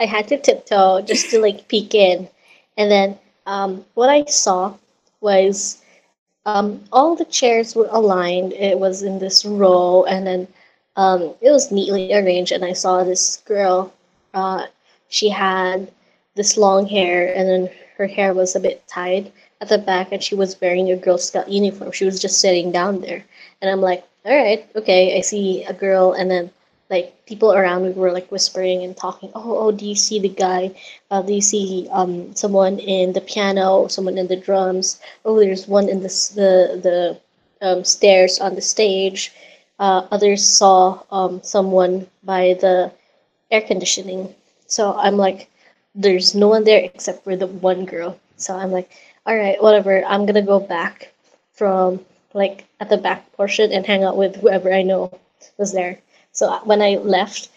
I 0.00 0.06
had 0.06 0.28
to 0.28 0.38
tiptoe 0.38 1.02
just 1.02 1.30
to 1.30 1.40
like 1.40 1.68
peek 1.68 1.94
in, 1.94 2.28
and 2.76 2.90
then 2.90 3.18
um, 3.46 3.84
what 3.94 4.10
I 4.10 4.24
saw 4.24 4.74
was 5.20 5.82
um, 6.44 6.82
all 6.92 7.16
the 7.16 7.24
chairs 7.24 7.74
were 7.74 7.88
aligned. 7.90 8.52
It 8.52 8.78
was 8.78 9.02
in 9.02 9.18
this 9.18 9.44
row, 9.44 10.04
and 10.04 10.26
then 10.26 10.48
um, 10.96 11.34
it 11.40 11.50
was 11.50 11.72
neatly 11.72 12.14
arranged. 12.14 12.52
And 12.52 12.64
I 12.64 12.72
saw 12.72 13.02
this 13.02 13.42
girl. 13.44 13.92
Uh, 14.34 14.66
she 15.08 15.28
had 15.28 15.90
this 16.34 16.56
long 16.56 16.86
hair, 16.86 17.34
and 17.34 17.48
then 17.48 17.70
her 17.96 18.06
hair 18.06 18.34
was 18.34 18.54
a 18.54 18.60
bit 18.60 18.86
tied 18.86 19.32
at 19.60 19.68
the 19.68 19.78
back, 19.78 20.12
and 20.12 20.22
she 20.22 20.34
was 20.34 20.60
wearing 20.60 20.90
a 20.90 20.96
Girl 20.96 21.18
Scout 21.18 21.48
uniform. 21.48 21.92
She 21.92 22.04
was 22.04 22.20
just 22.20 22.40
sitting 22.40 22.70
down 22.70 23.00
there, 23.00 23.24
and 23.60 23.70
I'm 23.70 23.80
like, 23.80 24.04
all 24.24 24.36
right, 24.36 24.66
okay. 24.76 25.16
I 25.16 25.20
see 25.20 25.64
a 25.64 25.72
girl, 25.72 26.12
and 26.12 26.30
then 26.30 26.50
like 26.90 27.26
people 27.26 27.52
around 27.52 27.84
me 27.84 27.90
were 27.90 28.12
like 28.12 28.30
whispering 28.30 28.82
and 28.82 28.96
talking. 28.96 29.30
Oh, 29.34 29.58
oh, 29.58 29.72
do 29.72 29.86
you 29.86 29.94
see 29.96 30.18
the 30.20 30.28
guy? 30.28 30.74
Uh, 31.10 31.22
do 31.22 31.32
you 31.34 31.40
see 31.42 31.88
um 31.92 32.34
someone 32.34 32.78
in 32.78 33.12
the 33.12 33.20
piano? 33.20 33.88
Someone 33.88 34.18
in 34.18 34.28
the 34.28 34.36
drums? 34.36 35.00
Oh, 35.24 35.38
there's 35.38 35.66
one 35.68 35.88
in 35.88 36.00
the 36.02 36.08
the 36.34 36.50
the 36.86 37.20
um, 37.66 37.84
stairs 37.84 38.38
on 38.40 38.54
the 38.54 38.62
stage. 38.62 39.32
Uh, 39.78 40.06
others 40.10 40.44
saw 40.44 41.02
um 41.10 41.42
someone 41.42 42.06
by 42.24 42.54
the 42.60 42.92
air 43.50 43.60
conditioning. 43.62 44.34
So 44.66 44.94
I'm 44.96 45.16
like, 45.16 45.48
there's 45.94 46.34
no 46.34 46.48
one 46.48 46.64
there 46.64 46.82
except 46.84 47.24
for 47.24 47.36
the 47.36 47.46
one 47.46 47.84
girl. 47.86 48.18
So 48.36 48.54
I'm 48.56 48.72
like, 48.72 48.90
all 49.26 49.36
right, 49.36 49.60
whatever. 49.62 50.04
I'm 50.04 50.26
gonna 50.26 50.42
go 50.42 50.60
back 50.60 51.12
from 51.54 52.04
like 52.34 52.66
at 52.80 52.88
the 52.90 52.96
back 52.98 53.32
portion 53.32 53.72
and 53.72 53.86
hang 53.86 54.04
out 54.04 54.16
with 54.16 54.36
whoever 54.36 54.72
I 54.72 54.82
know 54.82 55.10
was 55.58 55.72
there. 55.72 55.98
So 56.36 56.48
uh, 56.52 56.60
when 56.64 56.82
I 56.82 56.96
left, 56.96 57.50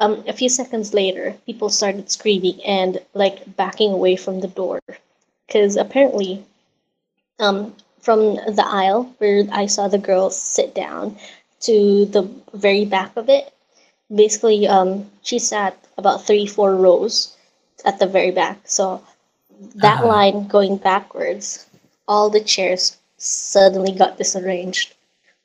um, 0.00 0.24
a 0.28 0.32
few 0.34 0.48
seconds 0.50 0.94
later, 0.94 1.36
people 1.46 1.70
started 1.70 2.10
screaming 2.10 2.62
and 2.64 3.00
like 3.14 3.56
backing 3.56 3.92
away 3.92 4.16
from 4.16 4.40
the 4.40 4.48
door, 4.48 4.80
because 5.46 5.76
apparently, 5.76 6.44
um, 7.40 7.74
from 8.00 8.36
the 8.36 8.64
aisle 8.66 9.04
where 9.18 9.44
I 9.52 9.66
saw 9.66 9.88
the 9.88 9.98
girl 9.98 10.30
sit 10.30 10.74
down 10.74 11.16
to 11.62 12.06
the 12.06 12.22
very 12.54 12.84
back 12.84 13.16
of 13.16 13.28
it, 13.28 13.52
basically, 14.14 14.66
um, 14.68 15.10
she 15.22 15.38
sat 15.38 15.76
about 15.98 16.24
three, 16.26 16.46
four 16.46 16.74
rows 16.76 17.36
at 17.84 17.98
the 17.98 18.06
very 18.06 18.32
back. 18.32 18.58
So 18.66 19.02
that 19.76 19.98
Uh-huh. 19.98 20.08
line 20.08 20.48
going 20.48 20.76
backwards, 20.78 21.66
all 22.08 22.30
the 22.30 22.40
chairs 22.40 22.96
suddenly 23.18 23.92
got 23.92 24.18
disarranged. 24.18 24.94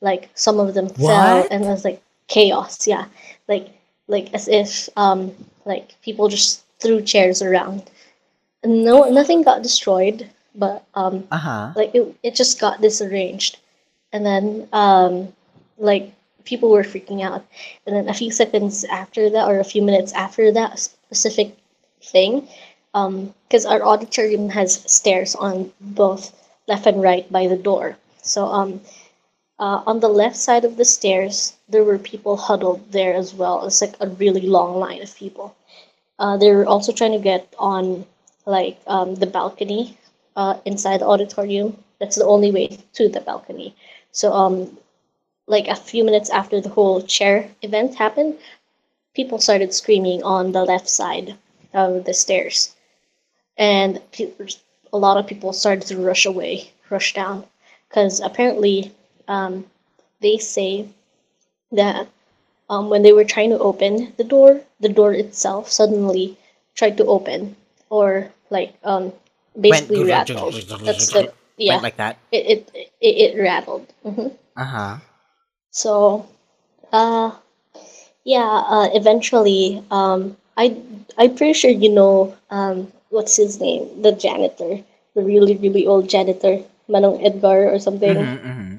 Like 0.02 0.30
some 0.36 0.60
of 0.60 0.74
them 0.76 0.90
fell, 0.90 1.48
and 1.52 1.66
I 1.66 1.72
was 1.72 1.86
like 1.86 2.02
chaos. 2.28 2.88
Yeah, 2.88 3.06
like 3.48 3.70
like 4.08 4.34
as 4.34 4.48
if 4.48 4.90
um 4.98 5.34
like 5.66 6.00
people 6.02 6.28
just 6.30 6.64
threw 6.80 7.02
chairs 7.02 7.42
around. 7.42 7.90
No, 8.66 9.10
nothing 9.10 9.42
got 9.44 9.64
destroyed, 9.64 10.30
but 10.56 10.84
um 10.96 11.28
Uh 11.32 11.38
huh. 11.38 11.74
like 11.76 11.94
it, 11.96 12.16
it 12.24 12.36
just 12.36 12.60
got 12.60 12.82
disarranged 12.82 13.58
and 14.14 14.26
then 14.26 14.68
um 14.74 15.34
like 15.78 16.14
people 16.46 16.70
were 16.70 16.84
freaking 16.84 17.24
out 17.24 17.46
and 17.86 17.96
then 17.96 18.10
a 18.10 18.14
few 18.14 18.32
seconds 18.32 18.84
after 18.86 19.30
that 19.30 19.48
or 19.48 19.60
a 19.60 19.64
few 19.74 19.82
minutes 19.82 20.14
after 20.14 20.52
that 20.52 20.80
specific 20.80 21.58
thing 22.02 22.48
um 22.94 23.34
because 23.48 23.66
our 23.66 23.84
auditorium 23.84 24.50
has 24.50 24.82
stairs 24.92 25.36
on 25.36 25.72
both 25.82 26.32
left 26.68 26.86
and 26.88 27.02
right 27.02 27.32
by 27.32 27.48
the 27.48 27.58
door 27.58 27.98
so 28.22 28.46
um 28.48 28.82
uh, 29.60 29.82
on 29.86 30.00
the 30.00 30.10
left 30.10 30.36
side 30.36 30.66
of 30.66 30.78
the 30.78 30.86
stairs 30.86 31.54
there 31.70 31.84
were 31.84 31.98
people 31.98 32.38
huddled 32.38 32.92
there 32.92 33.14
as 33.14 33.34
well 33.34 33.66
it's 33.66 33.82
like 33.82 33.96
a 34.00 34.08
really 34.08 34.48
long 34.48 34.76
line 34.78 35.02
of 35.02 35.16
people 35.16 35.56
uh, 36.20 36.38
they 36.38 36.52
were 36.52 36.66
also 36.66 36.92
trying 36.92 37.12
to 37.12 37.20
get 37.20 37.54
on 37.60 38.06
like 38.46 38.80
um, 38.88 39.16
the 39.16 39.28
balcony 39.28 39.98
uh, 40.36 40.58
inside 40.66 41.02
the 41.02 41.08
auditorium. 41.08 41.78
That's 42.00 42.16
the 42.16 42.26
only 42.26 42.52
way 42.52 42.78
to 42.94 43.10
the 43.10 43.22
balcony. 43.22 43.76
So, 44.12 44.32
um, 44.34 44.78
like 45.48 45.68
a 45.68 45.76
few 45.76 46.04
minutes 46.04 46.30
after 46.30 46.60
the 46.62 46.70
whole 46.70 47.02
chair 47.02 47.50
event 47.62 47.96
happened, 47.96 48.38
people 49.16 49.40
started 49.40 49.74
screaming 49.74 50.24
on 50.24 50.52
the 50.52 50.64
left 50.64 50.90
side 50.90 51.36
of 51.74 52.06
the 52.06 52.14
stairs, 52.14 52.76
and 53.58 54.02
a 54.94 54.98
lot 54.98 55.18
of 55.18 55.28
people 55.28 55.54
started 55.54 55.88
to 55.88 55.98
rush 55.98 56.26
away, 56.26 56.72
rush 56.90 57.14
down, 57.14 57.46
because 57.90 58.20
apparently, 58.20 58.92
um, 59.28 59.66
they 60.22 60.38
say 60.38 60.88
that 61.72 62.08
um, 62.70 62.90
when 62.90 63.02
they 63.04 63.14
were 63.14 63.24
trying 63.26 63.50
to 63.52 63.60
open 63.60 64.14
the 64.18 64.24
door, 64.24 64.62
the 64.80 64.90
door 64.90 65.14
itself 65.14 65.70
suddenly 65.70 66.38
tried 66.76 66.98
to 66.98 67.06
open, 67.06 67.56
or 67.90 68.32
like 68.50 68.74
um, 68.84 69.14
basically 69.60 70.04
rattled. 70.06 70.56
That's 70.86 71.10
the 71.10 71.32
yeah. 71.58 71.78
Like 71.80 71.98
that. 71.98 72.18
It 72.32 72.46
it 72.74 72.90
it, 73.02 73.16
it 73.36 73.42
rattled. 73.42 73.88
hmm 74.04 74.28
Uh 74.56 74.64
huh. 74.66 74.98
So, 75.72 76.28
uh, 76.92 77.32
yeah. 78.24 78.64
Uh, 78.68 78.90
eventually, 78.94 79.84
um, 79.92 80.38
I 80.58 80.78
I'm 81.18 81.36
pretty 81.36 81.54
sure 81.54 81.72
you 81.72 81.90
know 81.90 82.36
um 82.50 82.92
what's 83.10 83.36
his 83.38 83.60
name, 83.60 84.02
the 84.02 84.12
janitor, 84.12 84.84
the 85.16 85.24
really 85.24 85.56
really 85.58 85.86
old 85.88 86.10
janitor, 86.10 86.64
Manong 86.90 87.24
Edgar 87.26 87.70
or 87.74 87.80
something. 87.80 88.30
Mm-hmm, 88.30 88.48
mm-hmm. 88.48 88.77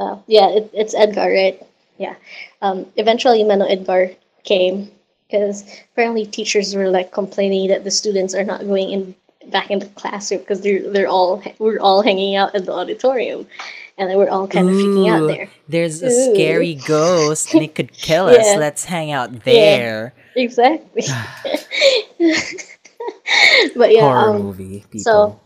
Uh, 0.00 0.16
yeah, 0.26 0.48
it, 0.48 0.70
it's 0.72 0.94
Edgar, 0.94 1.30
right? 1.30 1.62
Yeah. 1.98 2.14
Um, 2.62 2.86
eventually, 2.96 3.44
Manong 3.44 3.70
Edgar 3.70 4.10
came 4.44 4.90
because 5.26 5.62
apparently 5.92 6.24
teachers 6.24 6.74
were 6.74 6.88
like 6.88 7.12
complaining 7.12 7.68
that 7.68 7.84
the 7.84 7.90
students 7.90 8.34
are 8.34 8.42
not 8.42 8.62
going 8.62 8.90
in 8.90 9.14
back 9.50 9.70
into 9.70 9.86
the 9.86 9.92
classroom 9.92 10.40
because 10.40 10.62
they're 10.62 10.90
they're 10.90 11.06
all 11.06 11.42
we're 11.58 11.78
all 11.80 12.00
hanging 12.02 12.34
out 12.34 12.54
in 12.54 12.64
the 12.64 12.72
auditorium, 12.72 13.46
and 13.98 14.10
they 14.10 14.16
were 14.16 14.30
all 14.30 14.48
kind 14.48 14.70
of 14.70 14.74
freaking 14.74 15.10
out 15.10 15.26
there. 15.26 15.50
There's 15.68 16.00
a 16.02 16.10
scary 16.10 16.74
ghost 16.86 17.52
and 17.52 17.62
it 17.62 17.74
could 17.74 17.92
kill 17.92 18.28
us. 18.28 18.38
Yeah. 18.40 18.56
Let's 18.56 18.86
hang 18.86 19.12
out 19.12 19.44
there. 19.44 20.14
Exactly. 20.34 21.02
but 23.76 23.92
yeah, 23.92 24.00
Horror 24.00 24.36
um, 24.36 24.42
movie. 24.42 24.84
People. 24.90 25.00
So 25.00 25.40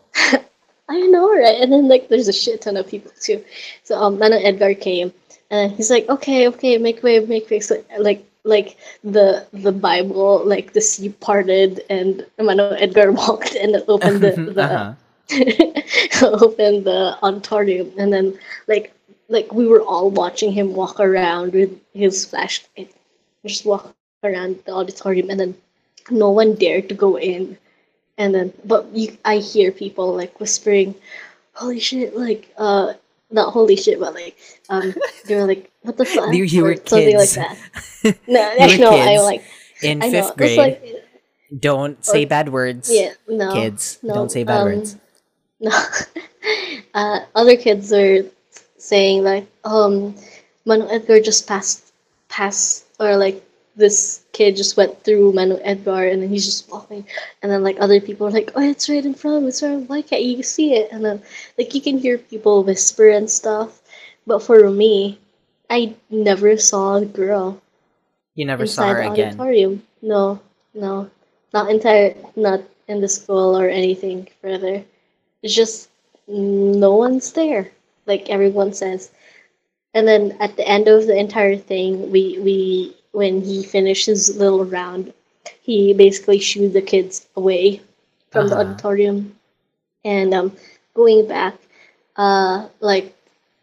I 0.88 1.00
know, 1.00 1.30
right? 1.30 1.60
And 1.60 1.72
then 1.72 1.88
like 1.88 2.08
there's 2.08 2.28
a 2.28 2.32
shit 2.32 2.62
ton 2.62 2.76
of 2.76 2.86
people 2.86 3.10
too. 3.20 3.42
So 3.84 3.96
um 3.96 4.18
Manong 4.18 4.44
Edgar 4.44 4.74
came 4.74 5.12
and 5.50 5.72
he's 5.72 5.90
like, 5.90 6.08
Okay, 6.08 6.48
okay, 6.48 6.78
make 6.78 7.02
way, 7.02 7.20
make 7.20 7.48
way. 7.50 7.60
So 7.60 7.82
like 7.98 8.24
like 8.44 8.76
the 9.02 9.46
the 9.52 9.72
Bible, 9.72 10.44
like 10.44 10.72
the 10.74 10.80
sea 10.80 11.08
parted 11.08 11.80
and 11.88 12.26
Manong 12.38 12.76
Edgar 12.80 13.12
walked 13.22 13.54
and 13.54 13.82
opened 13.88 14.20
the, 14.20 14.32
the 14.54 14.62
uh-huh. 14.62 14.94
opened 16.44 16.84
the 16.84 17.16
auditorium 17.22 17.90
and 17.96 18.12
then 18.12 18.38
like 18.66 18.92
like 19.28 19.52
we 19.54 19.66
were 19.66 19.80
all 19.82 20.10
watching 20.10 20.52
him 20.52 20.74
walk 20.74 21.00
around 21.00 21.54
with 21.54 21.72
his 21.94 22.26
flashlight. 22.26 22.94
Just 23.46 23.64
walk 23.64 23.94
around 24.22 24.60
the 24.66 24.72
auditorium 24.72 25.30
and 25.30 25.40
then 25.40 25.54
no 26.10 26.30
one 26.30 26.54
dared 26.54 26.88
to 26.90 26.94
go 26.94 27.18
in 27.18 27.56
and 28.18 28.34
then 28.34 28.52
but 28.64 28.86
you 28.94 29.16
i 29.24 29.38
hear 29.38 29.72
people 29.72 30.14
like 30.14 30.38
whispering 30.40 30.94
holy 31.54 31.80
shit 31.80 32.16
like 32.16 32.48
uh 32.58 32.92
not 33.30 33.52
holy 33.52 33.76
shit 33.76 33.98
but 33.98 34.14
like 34.14 34.36
um 34.68 34.94
they 35.26 35.34
were 35.34 35.46
like 35.46 35.70
what 35.82 35.96
the 35.96 36.04
fuck? 36.04 36.32
You- 36.32 36.44
you 36.44 36.64
or 36.64 36.68
were 36.68 36.76
something 36.86 37.16
like 37.16 37.30
that. 37.30 37.58
No 38.28 38.54
no 38.78 38.90
i 38.96 39.18
like 39.18 39.42
In 39.82 40.02
i 40.02 40.10
fifth 40.10 40.28
it's 40.28 40.36
grade, 40.36 40.58
like 40.58 41.04
don't 41.58 42.04
say 42.04 42.24
bad 42.24 42.48
words. 42.50 42.90
yeah 42.92 43.12
no 43.28 43.52
Kids, 43.52 43.98
no, 44.02 44.14
don't 44.14 44.30
say 44.32 44.44
bad 44.44 44.60
um, 44.60 44.64
words. 44.66 44.96
no. 45.60 45.70
Uh 46.94 47.20
other 47.34 47.56
kids 47.56 47.92
are 47.92 48.22
saying 48.78 49.24
like 49.24 49.46
um 49.64 50.14
manu 50.64 50.86
edgar 50.90 51.20
just 51.20 51.46
passed 51.48 51.92
passed 52.28 52.84
or 53.00 53.16
like 53.16 53.42
this 53.76 54.24
kid 54.32 54.56
just 54.56 54.76
went 54.76 55.02
through 55.02 55.32
Manong 55.32 55.60
Edgar 55.64 56.06
and 56.08 56.22
then 56.22 56.28
he's 56.28 56.44
just 56.44 56.70
walking 56.70 57.06
and 57.42 57.50
then 57.50 57.62
like 57.62 57.76
other 57.80 58.00
people 58.00 58.26
are 58.26 58.30
like, 58.30 58.52
Oh 58.54 58.62
it's 58.62 58.88
right 58.88 59.04
in 59.04 59.14
front 59.14 59.38
of 59.42 59.48
it's 59.48 59.62
right 59.62 59.78
why 59.88 60.02
can't 60.02 60.22
you 60.22 60.42
see 60.42 60.74
it? 60.74 60.90
And 60.92 61.04
then 61.04 61.22
like 61.58 61.74
you 61.74 61.80
can 61.80 61.98
hear 61.98 62.18
people 62.18 62.62
whisper 62.64 63.08
and 63.10 63.30
stuff. 63.30 63.82
But 64.26 64.42
for 64.42 64.70
me, 64.70 65.18
I 65.70 65.94
never 66.10 66.56
saw 66.56 66.96
a 66.96 67.04
girl 67.04 67.60
You 68.34 68.44
never 68.46 68.66
saw 68.66 68.88
her 68.88 69.00
again. 69.02 69.40
auditorium. 69.40 69.82
No, 70.02 70.40
no. 70.74 71.10
Not 71.52 71.70
entire 71.70 72.14
not 72.36 72.60
in 72.88 73.00
the 73.00 73.08
school 73.08 73.56
or 73.58 73.68
anything 73.68 74.28
further. 74.40 74.84
It's 75.42 75.54
just 75.54 75.90
no 76.28 76.94
one's 76.96 77.32
there. 77.32 77.70
Like 78.06 78.30
everyone 78.30 78.72
says. 78.74 79.10
And 79.94 80.06
then 80.06 80.36
at 80.40 80.56
the 80.56 80.66
end 80.68 80.88
of 80.88 81.06
the 81.06 81.16
entire 81.16 81.56
thing, 81.56 82.10
we 82.10 82.38
we 82.40 82.96
when 83.14 83.42
he 83.42 83.62
finished 83.64 84.06
his 84.06 84.36
little 84.36 84.64
round, 84.66 85.14
he 85.62 85.94
basically 85.94 86.38
shooed 86.40 86.74
the 86.74 86.82
kids 86.82 87.26
away 87.36 87.82
from 88.30 88.48
the 88.48 88.56
Uh-huh. 88.56 88.58
auditorium. 88.58 89.36
And 90.04 90.34
um 90.34 90.52
going 90.94 91.26
back, 91.26 91.54
uh 92.16 92.68
like 92.80 93.14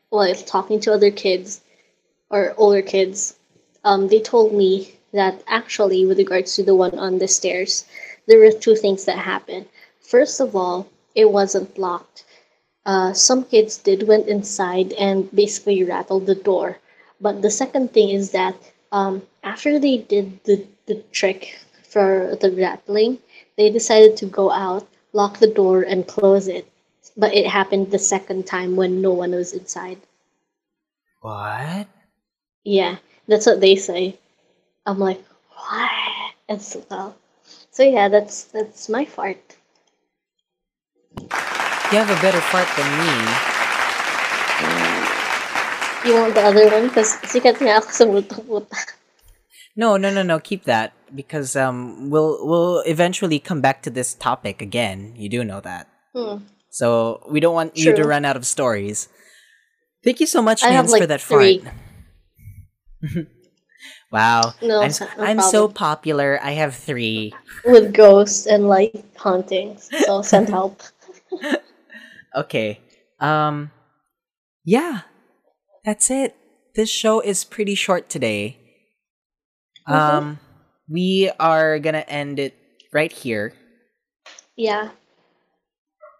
while 0.10 0.34
talking 0.36 0.80
to 0.82 0.94
other 0.94 1.12
kids 1.12 1.62
or 2.30 2.54
older 2.58 2.82
kids, 2.82 3.36
um, 3.84 4.08
they 4.10 4.20
told 4.20 4.54
me 4.54 4.94
that 5.14 5.42
actually, 5.48 6.06
with 6.06 6.18
regards 6.20 6.56
to 6.56 6.64
the 6.64 6.76
one 6.76 6.98
on 6.98 7.18
the 7.20 7.28
stairs, 7.28 7.86
there 8.28 8.40
were 8.40 8.52
two 8.52 8.76
things 8.76 9.06
that 9.06 9.20
happened. 9.20 9.66
First 10.02 10.40
of 10.40 10.56
all, 10.56 10.88
it 11.16 11.32
wasn't 11.32 11.78
locked. 11.78 12.24
Uh, 12.86 13.14
some 13.14 13.44
kids 13.44 13.78
did 13.78 14.08
went 14.08 14.28
inside 14.28 14.94
and 14.94 15.30
basically 15.34 15.84
rattled 15.84 16.26
the 16.28 16.36
door. 16.36 16.80
But 17.22 17.42
the 17.42 17.52
second 17.52 17.94
thing 17.94 18.10
is 18.10 18.32
that 18.32 18.56
um, 18.92 19.24
after 19.44 19.80
they 19.80 19.98
did 19.98 20.44
the, 20.44 20.66
the 20.86 21.04
trick 21.12 21.60
for 21.84 22.38
the 22.40 22.52
rattling, 22.52 23.20
they 23.58 23.70
decided 23.70 24.18
to 24.18 24.26
go 24.26 24.52
out, 24.52 24.88
lock 25.14 25.40
the 25.40 25.48
door, 25.48 25.82
and 25.84 26.08
close 26.08 26.48
it. 26.48 26.68
But 27.18 27.34
it 27.34 27.48
happened 27.48 27.92
the 27.92 28.00
second 28.00 28.48
time 28.48 28.76
when 28.76 29.02
no 29.02 29.12
one 29.12 29.32
was 29.32 29.54
inside. 29.54 30.00
What? 31.20 31.88
Yeah, 32.64 32.98
that's 33.28 33.46
what 33.46 33.60
they 33.60 33.76
say. 33.76 34.18
I'm 34.86 35.00
like, 35.00 35.24
what? 35.50 36.34
As 36.48 36.78
well. 36.90 37.16
So 37.72 37.84
yeah, 37.84 38.10
that's 38.10 38.46
that's 38.46 38.90
my 38.90 39.06
fart. 39.06 39.40
You 41.20 41.98
have 41.98 42.10
a 42.10 42.22
better 42.22 42.42
fart 42.42 42.68
than 42.76 42.90
me. 43.00 43.12
You 46.08 46.16
want 46.20 46.34
the 46.36 46.42
other 46.42 46.70
one? 46.72 46.88
Because 46.88 47.16
sikat 47.30 47.62
nga 47.62 47.78
ako 47.78 47.90
sa 47.92 48.06
multo-puta. 48.06 49.01
No, 49.76 49.98
no, 49.98 50.10
no, 50.12 50.24
no. 50.24 50.40
Keep 50.40 50.66
that 50.66 50.94
because 51.14 51.56
um, 51.56 52.10
we'll 52.10 52.46
we'll 52.46 52.80
eventually 52.82 53.40
come 53.40 53.62
back 53.62 53.82
to 53.84 53.90
this 53.90 54.14
topic 54.14 54.62
again. 54.62 55.14
You 55.16 55.30
do 55.30 55.44
know 55.44 55.62
that. 55.62 55.88
Hmm. 56.16 56.38
So 56.70 57.26
we 57.30 57.40
don't 57.40 57.54
want 57.54 57.78
you 57.78 57.96
to 57.96 58.04
run 58.04 58.26
out 58.26 58.36
of 58.36 58.46
stories. 58.46 59.08
Thank 60.04 60.20
you 60.20 60.26
so 60.26 60.42
much, 60.42 60.64
Nins, 60.64 60.92
like, 60.92 61.02
for 61.04 61.08
that 61.08 61.22
three. 61.22 61.60
fart. 61.60 61.76
wow, 64.12 64.54
No, 64.62 64.82
I'm 64.82 64.88
it's 64.90 65.02
s- 65.02 65.08
not- 65.08 65.18
no 65.18 65.24
I'm 65.24 65.42
so 65.42 65.68
popular. 65.68 66.40
I 66.42 66.52
have 66.52 66.76
three. 66.76 67.34
With 67.66 67.94
ghosts 67.94 68.46
and 68.48 68.68
like 68.68 68.94
hauntings. 69.18 69.90
So 70.06 70.22
send 70.24 70.50
help. 70.50 70.82
Okay. 72.34 72.80
Um 73.20 73.72
yeah. 74.64 75.02
That's 75.84 76.10
it. 76.10 76.36
This 76.76 76.90
show 76.90 77.20
is 77.20 77.44
pretty 77.44 77.76
short 77.76 78.08
today. 78.10 78.58
Mhm. 79.88 79.94
Um 79.96 80.40
we 80.90 81.32
are 81.40 81.80
going 81.80 81.96
to 81.96 82.08
end 82.10 82.38
it 82.38 82.54
right 82.92 83.12
here. 83.12 83.54
Yeah. 84.58 84.92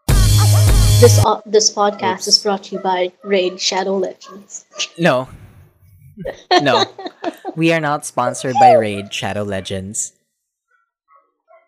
This 0.08 1.20
uh, 1.26 1.42
this 1.46 1.74
podcast 1.74 2.28
is 2.28 2.38
brought 2.38 2.64
to 2.72 2.76
you 2.76 2.82
by 2.82 3.12
Raid 3.24 3.60
Shadow 3.60 3.98
Legends. 3.98 4.66
No. 4.98 5.28
No. 6.62 6.86
we 7.56 7.74
are 7.74 7.80
not 7.80 8.06
sponsored 8.06 8.54
by 8.60 8.74
Raid 8.74 9.12
Shadow 9.12 9.42
Legends. 9.42 10.14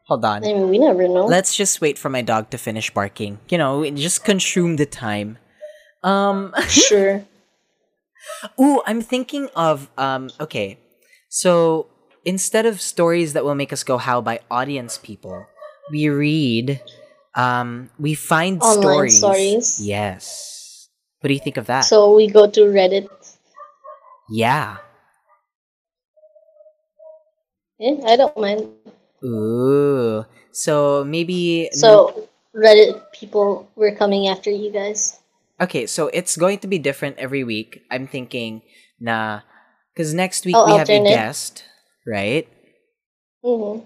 Hold 0.07 0.23
on. 0.25 0.43
I 0.45 0.53
mean, 0.53 0.69
we 0.69 0.77
never 0.77 1.07
know. 1.07 1.25
Let's 1.25 1.55
just 1.55 1.81
wait 1.81 1.97
for 1.97 2.09
my 2.09 2.21
dog 2.21 2.51
to 2.51 2.57
finish 2.59 2.93
barking. 2.93 3.39
You 3.49 3.57
know, 3.57 3.89
just 3.89 4.23
consume 4.23 4.75
the 4.75 4.85
time. 4.85 5.39
Um 6.03 6.53
sure. 6.67 7.25
Ooh, 8.61 8.81
I'm 8.85 9.01
thinking 9.01 9.49
of 9.55 9.89
um 9.97 10.29
okay. 10.39 10.77
So 11.33 11.89
instead 12.25 12.67
of 12.69 12.77
stories 12.77 13.33
that 13.33 13.41
will 13.43 13.57
make 13.57 13.73
us 13.73 13.81
go 13.81 13.97
how 13.97 14.21
by 14.21 14.45
audience 14.53 15.01
people, 15.01 15.49
we 15.89 16.05
read 16.05 16.77
um 17.33 17.89
we 17.97 18.13
find 18.13 18.61
Online 18.61 19.09
stories. 19.09 19.17
stories? 19.17 19.81
Yes. 19.81 20.89
What 21.25 21.29
do 21.29 21.33
you 21.33 21.41
think 21.41 21.57
of 21.57 21.65
that? 21.65 21.89
So 21.89 22.13
we 22.13 22.29
go 22.29 22.45
to 22.45 22.69
Reddit. 22.69 23.09
yeah. 24.29 24.77
Yeah, 27.81 27.97
I 28.05 28.13
don't 28.13 28.37
mind. 28.37 28.69
Ooh. 29.25 30.29
So 30.53 31.01
maybe 31.01 31.73
So 31.73 32.29
Reddit 32.53 33.09
people, 33.09 33.65
we're 33.73 33.97
coming 33.97 34.29
after 34.29 34.53
you 34.53 34.69
guys. 34.69 35.17
Okay, 35.57 35.89
so 35.89 36.13
it's 36.13 36.37
going 36.37 36.59
to 36.61 36.69
be 36.69 36.77
different 36.77 37.17
every 37.17 37.41
week. 37.41 37.81
I'm 37.89 38.05
thinking 38.05 38.61
na 39.01 39.41
cuz 39.95 40.13
next 40.13 40.45
week 40.45 40.57
Oh, 40.57 40.65
we 40.65 40.75
have 40.75 40.91
a 40.91 40.99
guest, 40.99 41.63
right? 42.05 42.47
hmm 43.43 43.79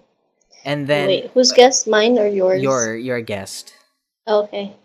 And 0.64 0.88
then 0.88 1.08
Wait, 1.08 1.32
whose 1.32 1.52
guest? 1.52 1.88
Mine 1.88 2.18
or 2.20 2.28
yours? 2.28 2.62
your 2.62 2.96
your 2.96 3.22
guest. 3.22 3.74
Okay. 4.28 4.76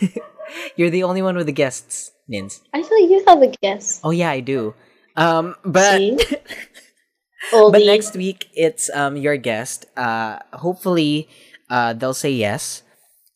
You're 0.76 0.90
the 0.90 1.02
only 1.04 1.22
one 1.22 1.36
with 1.36 1.46
the 1.46 1.52
guests, 1.52 2.12
Nins. 2.30 2.60
I 2.72 2.82
thought 2.82 2.96
you 2.96 3.24
have 3.26 3.42
a 3.42 3.48
guess. 3.62 4.00
Oh 4.02 4.10
yeah, 4.10 4.30
I 4.30 4.40
do. 4.40 4.74
Um, 5.16 5.54
but 5.64 6.02
but 7.66 7.84
next 7.84 8.14
week 8.16 8.48
it's 8.54 8.90
um 8.94 9.16
your 9.16 9.36
guest. 9.36 9.86
Uh, 9.96 10.38
hopefully, 10.52 11.28
uh, 11.70 11.92
they'll 11.94 12.14
say 12.14 12.30
yes. 12.32 12.82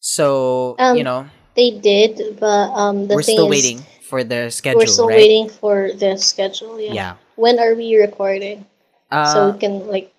So 0.01 0.79
Um, 0.79 0.97
you 0.97 1.05
know, 1.05 1.31
They 1.55 1.71
did, 1.71 2.39
but 2.41 2.71
um, 2.75 3.07
the 3.09 3.17
we're 3.17 3.23
thing 3.23 3.39
still 3.41 3.47
is, 3.47 3.53
waiting 3.53 3.87
for 4.09 4.25
the 4.25 4.51
schedule, 4.51 4.81
We're 4.81 4.87
still 4.87 5.07
right? 5.09 5.17
waiting 5.17 5.49
for 5.49 5.93
the 5.93 6.17
schedule. 6.17 6.81
Yeah. 6.81 6.93
Yeah. 6.95 7.15
When 7.37 7.59
are 7.61 7.75
we 7.75 7.97
recording? 7.97 8.67
Uh, 9.11 9.25
so 9.35 9.51
we 9.53 9.59
can 9.59 9.87
like 9.89 10.13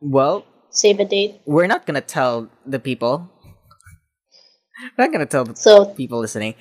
well, 0.00 0.44
save 0.70 1.00
a 1.00 1.04
date. 1.04 1.40
we're 1.44 1.66
not 1.66 1.86
gonna 1.86 2.00
tell 2.00 2.48
the 2.66 2.78
people. 2.78 3.28
We're 4.96 5.04
not 5.06 5.12
gonna 5.12 5.26
tell 5.26 5.44
the 5.44 5.56
So 5.56 5.86
people 5.86 6.18
listening. 6.20 6.54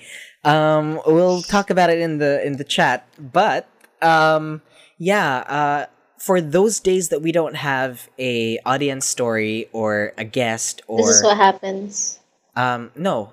Um, 0.44 1.02
we'll 1.06 1.42
talk 1.42 1.70
about 1.70 1.90
it 1.90 2.00
in 2.00 2.18
the 2.18 2.46
in 2.46 2.58
the 2.58 2.64
chat. 2.64 3.08
But 3.20 3.68
um, 4.02 4.62
yeah. 4.98 5.38
Uh, 5.48 5.86
for 6.20 6.42
those 6.42 6.80
days 6.80 7.10
that 7.10 7.22
we 7.22 7.32
don't 7.32 7.56
have 7.56 8.10
a 8.18 8.58
audience 8.66 9.06
story 9.06 9.70
or 9.72 10.14
a 10.18 10.24
guest 10.26 10.82
or 10.88 10.98
this 11.06 11.18
is 11.18 11.24
what 11.24 11.38
happens. 11.38 12.20
um, 12.56 12.92
no. 12.96 13.32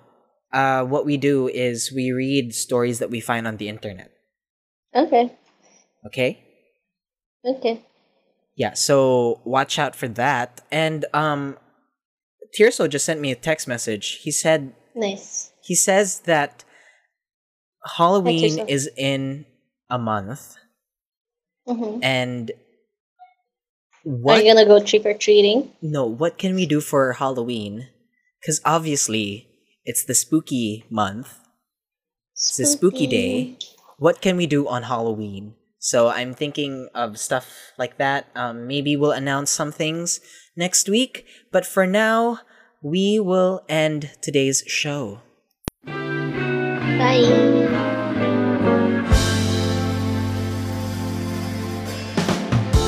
Uh, 0.55 0.85
what 0.87 1.05
we 1.05 1.17
do 1.19 1.49
is 1.49 1.91
we 1.93 2.13
read 2.13 2.55
stories 2.55 3.01
that 3.01 3.11
we 3.11 3.19
find 3.21 3.47
on 3.47 3.57
the 3.59 3.69
internet. 3.69 4.11
Okay. 4.95 5.35
Okay. 6.07 6.39
Okay. 7.45 7.83
Yeah, 8.57 8.75
so 8.75 9.41
watch 9.45 9.79
out 9.83 9.97
for 9.97 10.07
that. 10.15 10.61
And 10.71 11.05
um 11.13 11.59
Tirso 12.55 12.89
just 12.89 13.05
sent 13.05 13.19
me 13.21 13.33
a 13.33 13.37
text 13.37 13.67
message. 13.67 14.21
He 14.23 14.31
said 14.31 14.73
Nice. 14.95 15.51
he 15.67 15.75
says 15.75 16.21
that 16.31 16.63
Halloween 17.99 18.69
is 18.69 18.89
in 18.97 19.47
a 19.91 19.99
month 19.99 20.55
Mm-hmm. 21.67 21.99
and 22.05 22.53
Are 24.07 24.39
you 24.39 24.53
gonna 24.55 24.67
go 24.67 24.79
trick 24.85 25.07
or 25.07 25.15
treating? 25.15 25.73
no, 25.83 26.05
what 26.07 26.37
can 26.39 26.55
we 26.55 26.67
do 26.67 26.81
for 26.81 27.15
Halloween? 27.15 27.89
Cuz 28.45 28.61
obviously 28.65 29.49
it's 29.85 30.05
the 30.05 30.15
spooky 30.15 30.85
month. 30.91 31.39
It's 32.33 32.59
a 32.59 32.67
spooky 32.67 33.07
day. 33.07 33.59
What 33.99 34.21
can 34.21 34.37
we 34.37 34.47
do 34.47 34.67
on 34.67 34.85
Halloween? 34.85 35.55
So 35.79 36.09
I'm 36.09 36.35
thinking 36.35 36.89
of 36.95 37.19
stuff 37.19 37.73
like 37.79 37.99
that. 37.99 38.27
Um, 38.35 38.67
maybe 38.67 38.97
we'll 38.97 39.13
announce 39.13 39.51
some 39.51 39.71
things 39.71 40.21
next 40.57 40.89
week. 40.89 41.27
But 41.53 41.67
for 41.67 41.87
now, 41.87 42.41
we 42.83 43.21
will 43.21 43.63
end 43.69 44.11
today's 44.23 44.65
show. 44.67 45.21
Bye. 45.85 47.64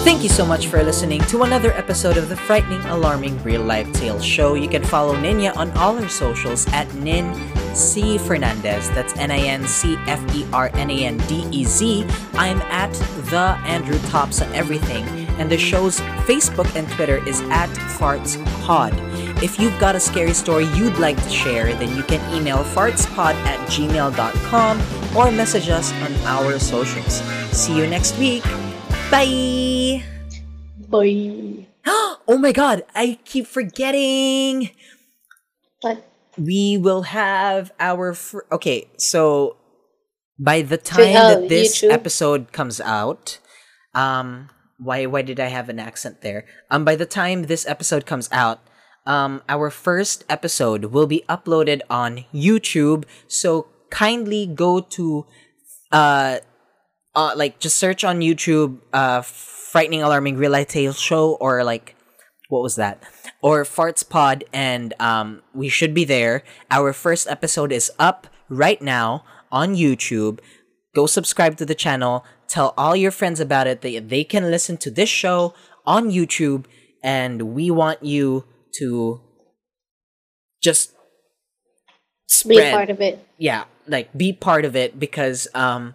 Thank 0.06 0.22
you 0.22 0.28
so 0.28 0.46
much 0.46 0.68
for 0.68 0.80
listening 0.84 1.20
to 1.22 1.42
another 1.42 1.72
episode 1.72 2.16
of 2.16 2.28
the 2.28 2.36
Frightening, 2.36 2.80
Alarming 2.84 3.42
Real 3.42 3.62
Life 3.62 3.92
Tales 3.92 4.24
Show. 4.24 4.54
You 4.54 4.68
can 4.68 4.84
follow 4.84 5.16
Niña 5.16 5.56
on 5.56 5.72
all 5.72 5.96
her 5.96 6.08
socials 6.08 6.64
at 6.68 6.94
Nin 6.94 7.34
C 7.74 8.16
Fernandez. 8.16 8.88
That's 8.90 9.16
N 9.16 9.32
I 9.32 9.38
N 9.38 9.66
C 9.66 9.96
F 10.06 10.22
E 10.32 10.46
R 10.52 10.70
N 10.74 10.92
A 10.92 11.06
N 11.06 11.16
D 11.26 11.48
E 11.50 11.64
Z. 11.64 12.06
I'm 12.34 12.62
at 12.62 12.92
the 13.32 13.58
Andrew 13.66 13.98
Tops 14.08 14.40
on 14.40 14.54
everything, 14.54 15.04
and 15.40 15.50
the 15.50 15.58
show's 15.58 15.98
Facebook 16.28 16.72
and 16.76 16.88
Twitter 16.92 17.16
is 17.26 17.40
at 17.50 17.68
Farts 17.98 18.40
Pod. 18.62 18.94
If 19.42 19.58
you've 19.58 19.76
got 19.80 19.96
a 19.96 20.00
scary 20.00 20.34
story 20.34 20.66
you'd 20.76 20.98
like 20.98 21.20
to 21.20 21.30
share, 21.30 21.74
then 21.74 21.96
you 21.96 22.04
can 22.04 22.22
email 22.32 22.58
fartspod 22.58 23.34
at 23.34 23.58
gmail.com 23.68 25.16
or 25.16 25.32
message 25.32 25.68
us 25.68 25.92
on 25.94 26.14
our 26.26 26.60
socials. 26.60 27.20
See 27.50 27.76
you 27.76 27.88
next 27.88 28.16
week. 28.18 28.44
Bye! 29.10 30.02
Bye. 30.88 31.66
oh 31.86 32.38
my 32.38 32.50
god, 32.52 32.82
I 32.94 33.18
keep 33.24 33.46
forgetting! 33.46 34.70
What? 35.80 36.10
We 36.36 36.76
will 36.76 37.02
have 37.02 37.72
our. 37.78 38.14
Fr- 38.14 38.50
okay, 38.50 38.88
so 38.98 39.56
by 40.38 40.62
the 40.62 40.76
time 40.76 41.16
oh, 41.16 41.40
that 41.40 41.48
this 41.48 41.82
YouTube? 41.82 41.92
episode 41.92 42.52
comes 42.52 42.80
out, 42.80 43.38
um, 43.94 44.50
why 44.78 45.06
why 45.06 45.22
did 45.22 45.38
I 45.38 45.46
have 45.46 45.68
an 45.68 45.78
accent 45.78 46.20
there? 46.22 46.44
Um, 46.70 46.84
by 46.84 46.96
the 46.96 47.06
time 47.06 47.44
this 47.44 47.64
episode 47.66 48.06
comes 48.06 48.28
out, 48.32 48.60
um, 49.06 49.42
our 49.48 49.70
first 49.70 50.24
episode 50.28 50.86
will 50.86 51.06
be 51.06 51.24
uploaded 51.28 51.80
on 51.88 52.24
YouTube. 52.34 53.04
So 53.28 53.68
kindly 53.90 54.46
go 54.46 54.80
to, 54.80 55.26
uh, 55.92 56.38
uh, 57.16 57.32
like 57.34 57.58
just 57.58 57.76
search 57.78 58.04
on 58.04 58.20
YouTube, 58.20 58.78
uh, 58.92 59.22
frightening, 59.22 60.02
alarming, 60.02 60.36
real 60.36 60.52
life 60.52 60.68
tales 60.68 61.00
show, 61.00 61.34
or 61.40 61.64
like 61.64 61.96
what 62.48 62.62
was 62.62 62.76
that? 62.76 63.02
Or 63.42 63.64
Farts 63.64 64.08
Pod, 64.08 64.44
and 64.52 64.94
um, 65.00 65.42
we 65.54 65.68
should 65.68 65.94
be 65.94 66.04
there. 66.04 66.44
Our 66.70 66.92
first 66.92 67.26
episode 67.28 67.72
is 67.72 67.90
up 67.98 68.28
right 68.48 68.80
now 68.80 69.24
on 69.50 69.74
YouTube. 69.74 70.40
Go 70.94 71.06
subscribe 71.06 71.56
to 71.56 71.66
the 71.66 71.74
channel. 71.74 72.24
Tell 72.48 72.74
all 72.78 72.94
your 72.94 73.10
friends 73.10 73.40
about 73.40 73.66
it. 73.66 73.80
They 73.82 73.98
they 73.98 74.22
can 74.24 74.50
listen 74.50 74.76
to 74.78 74.90
this 74.90 75.08
show 75.08 75.54
on 75.86 76.10
YouTube, 76.10 76.66
and 77.02 77.54
we 77.54 77.70
want 77.70 78.04
you 78.04 78.44
to 78.78 79.20
just 80.62 80.92
Be 82.46 82.60
part 82.70 82.90
of 82.90 83.00
it. 83.00 83.24
yeah 83.38 83.64
like 83.86 84.12
be 84.16 84.32
part 84.32 84.64
of 84.64 84.74
it 84.74 84.98
because 84.98 85.46
um 85.54 85.94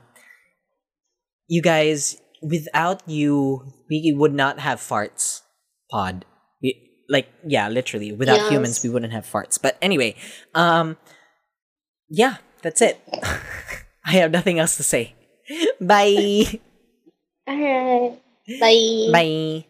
you 1.52 1.62
guys 1.62 2.16
without 2.42 3.04
you 3.12 3.60
we 3.92 4.16
would 4.16 4.34
not 4.34 4.60
have 4.64 4.80
farts 4.80 5.42
pod 5.92 6.24
we, 6.64 6.72
like 7.12 7.28
yeah 7.46 7.68
literally 7.68 8.12
without 8.16 8.40
Yes. 8.40 8.50
humans 8.50 8.80
we 8.84 8.90
wouldn't 8.90 9.12
have 9.12 9.28
farts 9.28 9.60
but 9.62 9.76
anyway 9.84 10.16
um 10.56 10.96
yeah 12.10 12.38
that's 12.64 12.82
it 12.82 13.04
i 14.08 14.16
have 14.16 14.32
nothing 14.32 14.60
else 14.64 14.78
to 14.78 14.84
say 14.84 15.14
bye 15.82 16.48
Alright. 17.50 18.16
Bye. 18.60 19.10
bye 19.12 19.66